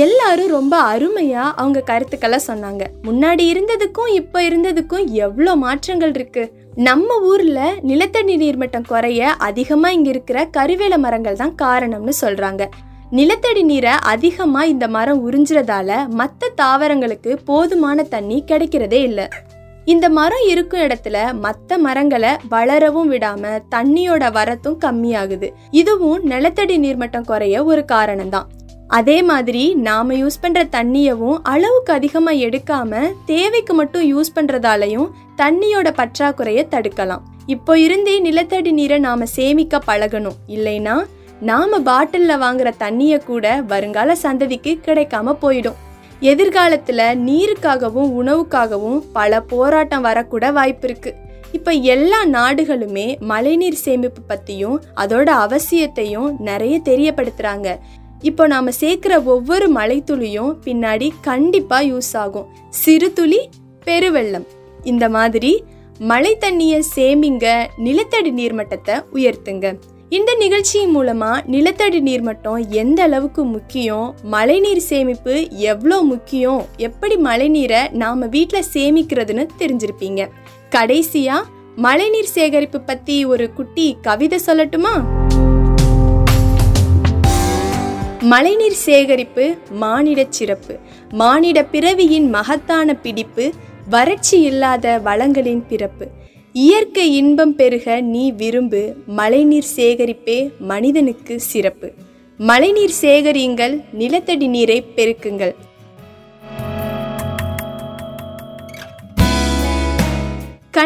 எல்லாரும் 0.03 0.53
ரொம்ப 0.55 0.75
அருமையாக 0.91 1.55
அவங்க 1.59 1.79
கருத்துக்களை 1.89 2.39
சொன்னாங்க. 2.47 2.83
முன்னாடி 3.07 3.43
இருந்ததுக்கும் 3.53 4.11
இப்போ 4.19 4.39
இருந்ததுக்கும் 4.47 5.05
எவ்வளோ 5.25 5.51
மாற்றங்கள் 5.63 6.13
இருக்கு. 6.17 6.43
நம்ம 6.87 7.09
ஊரில் 7.29 7.79
நிலத்தடி 7.89 8.35
நீர்மட்டம் 8.41 8.87
குறைய 8.89 9.29
அதிகமாக 9.47 9.95
இங்கே 9.97 10.11
இருக்கிற 10.13 10.39
கருவேல 10.57 10.97
மரங்கள் 11.05 11.39
தான் 11.41 11.55
காரணம்னு 11.63 12.13
சொல்கிறாங்க 12.23 12.65
நிலத்தடி 13.11 13.63
நீரை 13.63 13.93
அதிகமாக 14.13 14.71
இந்த 14.73 14.85
மரம் 14.95 15.21
உறிஞ்சுறதால 15.27 16.07
மற்ற 16.19 16.49
தாவரங்களுக்கு 16.61 17.33
போதுமான 17.49 18.03
தண்ணி 18.15 18.43
கிடைக்கிறதே 18.51 18.99
இல்லை. 19.09 19.27
இந்த 19.85 20.05
மரம் 20.09 20.45
இருக்கும் 20.53 20.83
இடத்துல 20.87 21.17
மற்ற 21.45 21.77
மரங்களை 21.85 22.31
வளரவும் 22.49 23.11
விடாம 23.13 23.53
தண்ணியோட 23.75 24.31
வரத்தும் 24.37 24.77
கம்மியாகுது. 24.85 25.49
இதுவும் 25.71 26.23
நிலத்தடி 26.33 26.77
நீர்மட்டம் 26.85 27.29
குறைய 27.31 27.63
ஒரு 27.63 27.85
காரணம் 27.85 28.33
தான் 28.37 28.49
அதே 28.87 29.21
மாதிரி 29.21 29.75
நாம 29.75 30.13
யூஸ் 30.13 30.41
பண்ற 30.41 30.63
தண்ணியவும் 30.63 31.39
அளவுக்கு 31.43 31.93
அதிகமா 31.93 32.31
எடுக்காம 32.31 33.13
தேவைக்கு 33.25 33.73
மட்டும் 33.73 34.05
யூஸ் 34.11 34.31
பண்றதாலையும் 34.35 35.09
தண்ணியோட 35.37 35.87
பற்றாக்குறைய 35.91 36.67
தடுக்கலாம். 36.71 37.19
இப்போ 37.45 37.79
இருந்தே 37.79 38.19
நிலத்தடி 38.19 38.71
நீரை 38.71 38.99
நாம 38.99 39.25
சேமிக்க 39.25 39.81
பழகணும். 39.87 40.37
இல்லைன்னா 40.47 41.05
நாம 41.39 41.79
பாட்டில்ல 41.79 42.37
வாங்குற 42.37 42.73
தண்ணிய 42.77 43.17
கூட 43.17 43.61
வருங்கால 43.67 44.15
சந்ததிக்கு 44.15 44.79
கிடைக்காம 44.85 45.35
போயிடும். 45.41 45.77
எதிர்காலத்துல 46.21 47.01
நீருக்காகவும் 47.27 48.11
உணவுக்காகவும் 48.21 49.03
பல 49.13 49.41
போராட்டம் 49.41 50.05
வரக்கூட 50.05 50.53
வாய்ப்பு 50.53 50.87
இருக்கு. 50.89 51.13
இப்ப 51.51 51.71
எல்லா 51.71 52.25
நாடுகளுமே 52.25 53.19
மழைநீர் 53.19 53.73
சேமிப்பு 53.73 54.21
பத்தியும் 54.29 54.77
அதோட 54.95 55.29
அவசியத்தையும் 55.45 56.35
நிறைய 56.39 56.79
தெரியப்படுத்துறாங்க. 56.85 57.77
இப்போ 58.21 58.47
நாம் 58.47 58.67
சேர்க்குற 58.67 59.23
ஒவ்வொரு 59.23 59.71
மலைத்துளியும் 59.73 60.53
பின்னாடி 60.65 61.11
கண்டிப்பாக 61.21 61.85
யூஸ் 61.85 62.17
ஆகும். 62.17 62.47
சிறு 62.69 63.13
துளி 63.13 63.49
பெருவெள்ளம். 63.85 64.45
இந்த 64.83 65.09
மாதிரி 65.09 65.63
மழை 65.99 66.37
தண்ணியை 66.39 66.81
சேமிங்க 66.95 67.67
நிலத்தடி 67.77 68.31
நீர்மட்டத்தை 68.31 68.95
உயர்த்துங்க. 69.13 69.79
இந்த 70.09 70.35
நிகழ்ச்சி 70.39 70.85
மூலமா 70.85 71.45
நிலத்தடி 71.45 72.01
நீர்மட்டம் 72.01 72.69
எந்த 72.69 73.03
அளவுக்கு 73.03 73.43
முக்கியம் 73.43 74.15
மழைநீர் 74.23 74.79
சேமிப்பு 74.79 75.49
எவ்வளோ 75.49 76.01
முக்கியம் 76.01 76.65
எப்படி 76.77 77.15
மழைநீரை 77.15 77.91
நாம 77.91 78.25
வீட்டில் 78.25 78.69
சேமிக்கிறதுன்னு 78.73 79.47
தெரிஞ்சிருப்பீங்க. 79.57 80.29
கடைசியா 80.71 81.37
மழைநீர் 81.75 82.33
சேகரிப்பு 82.33 82.81
பத்தி 82.81 83.25
ஒரு 83.25 83.53
குட்டி 83.53 83.97
கவிதை 84.01 84.39
சொல்லட்டுமா? 84.45 84.95
மழைநீர் 88.21 88.77
சேகரிப்பு 88.85 89.55
மானிடச் 89.81 90.29
சிறப்பு 90.29 90.79
மானிட 91.11 91.63
பிறவியின் 91.63 92.29
மகத்தான 92.29 92.93
பிடிப்பு 92.93 93.51
வறட்சி 93.89 94.41
இல்லாத 94.41 94.99
வளங்களின் 95.03 95.63
பிறப்பு. 95.67 96.07
இயற்கை 96.51 97.15
இன்பம் 97.15 97.55
பெருக 97.55 98.01
நீ 98.01 98.31
விரும்பு 98.31 98.95
மழைநீர் 99.05 99.69
சேகரிப்பே 99.75 100.51
மனிதனுக்கு 100.59 101.39
சிறப்பு. 101.39 101.93
மழைநீர் 102.37 102.97
சேகரியுங்கள் 103.01 103.83
நிலத்தடி 103.91 104.47
நீரை 104.47 104.83
பெருக்குங்கள். 104.95 105.53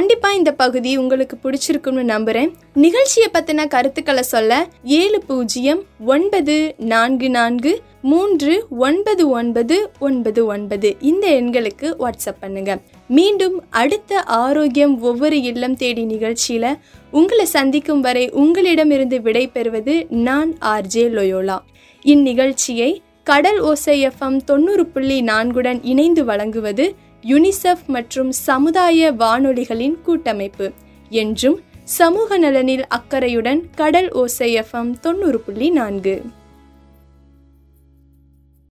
கண்டிப்பாக 0.02 0.36
இந்த 0.36 0.52
பகுதி 0.52 0.98
உங்களுக்கு 0.98 1.36
பிடிச்சிருக்கும்னு 1.44 2.04
நம்புகிறேன் 2.04 2.54
நிகழ்ச்சியை 2.74 3.30
பற்றின 3.34 3.68
கருத்துக்களை 3.68 4.24
சொல்ல 4.24 4.68
ஏழு 4.84 5.24
பூஜ்ஜியம் 5.28 5.82
ஒன்பது 6.06 6.56
நான்கு 6.78 7.30
நான்கு 7.30 7.82
மூன்று 8.02 8.54
ஒன்பது 8.70 9.30
ஒன்பது 9.30 9.92
ஒன்பது 10.00 10.46
ஒன்பது. 10.46 10.96
இந்த 11.00 11.28
எண்களுக்கு 11.28 11.88
வாட்ஸ்அப் 12.00 12.40
பண்ணுங்க. 12.40 12.80
மீண்டும் 13.08 13.64
அடுத்த 13.70 14.24
ஆரோக்கியம் 14.24 15.02
ஒவ்வொரு 15.02 15.42
இல்லம் 15.42 15.76
தேடி 15.76 16.04
நிகழ்ச்சியில 16.04 16.80
உங்களை 17.12 17.46
சந்திக்கும் 17.46 18.02
வரை 18.02 18.30
உங்களிடமிருந்து 18.30 19.22
விடை 19.22 19.48
பெறுவது 19.48 20.06
நான் 20.10 20.58
ஆர்ஜே 20.62 21.06
லொயோலா. 21.20 21.60
இந்நிகழ்ச்சியை 22.06 22.92
கடல் 23.24 23.60
ஓசை 23.60 24.08
எஃப்எம் 24.08 24.42
தொண்ணூறு 24.46 24.86
புள்ளி 24.86 25.22
நான்குடன் 25.22 25.80
இணைந்து 25.84 26.26
வழங்குவது 26.26 26.96
யுனிசெஃப் 27.24 27.86
மற்றும் 27.88 28.32
சமுதாய 28.32 29.12
வானொலிகளின் 29.12 30.02
கூட்டமைப்பு. 30.02 30.72
என்றும் 31.10 31.60
சமூக 31.84 32.38
நலனில் 32.38 32.88
அக்கறையுடன் 32.88 33.70
கடல் 33.76 34.12
ஓசை 34.12 34.56
எஃப்எம் 34.56 35.00
தொண்ணூறு 35.00 35.40
புள்ளி 35.40 35.70
நான்கு. 35.70 36.22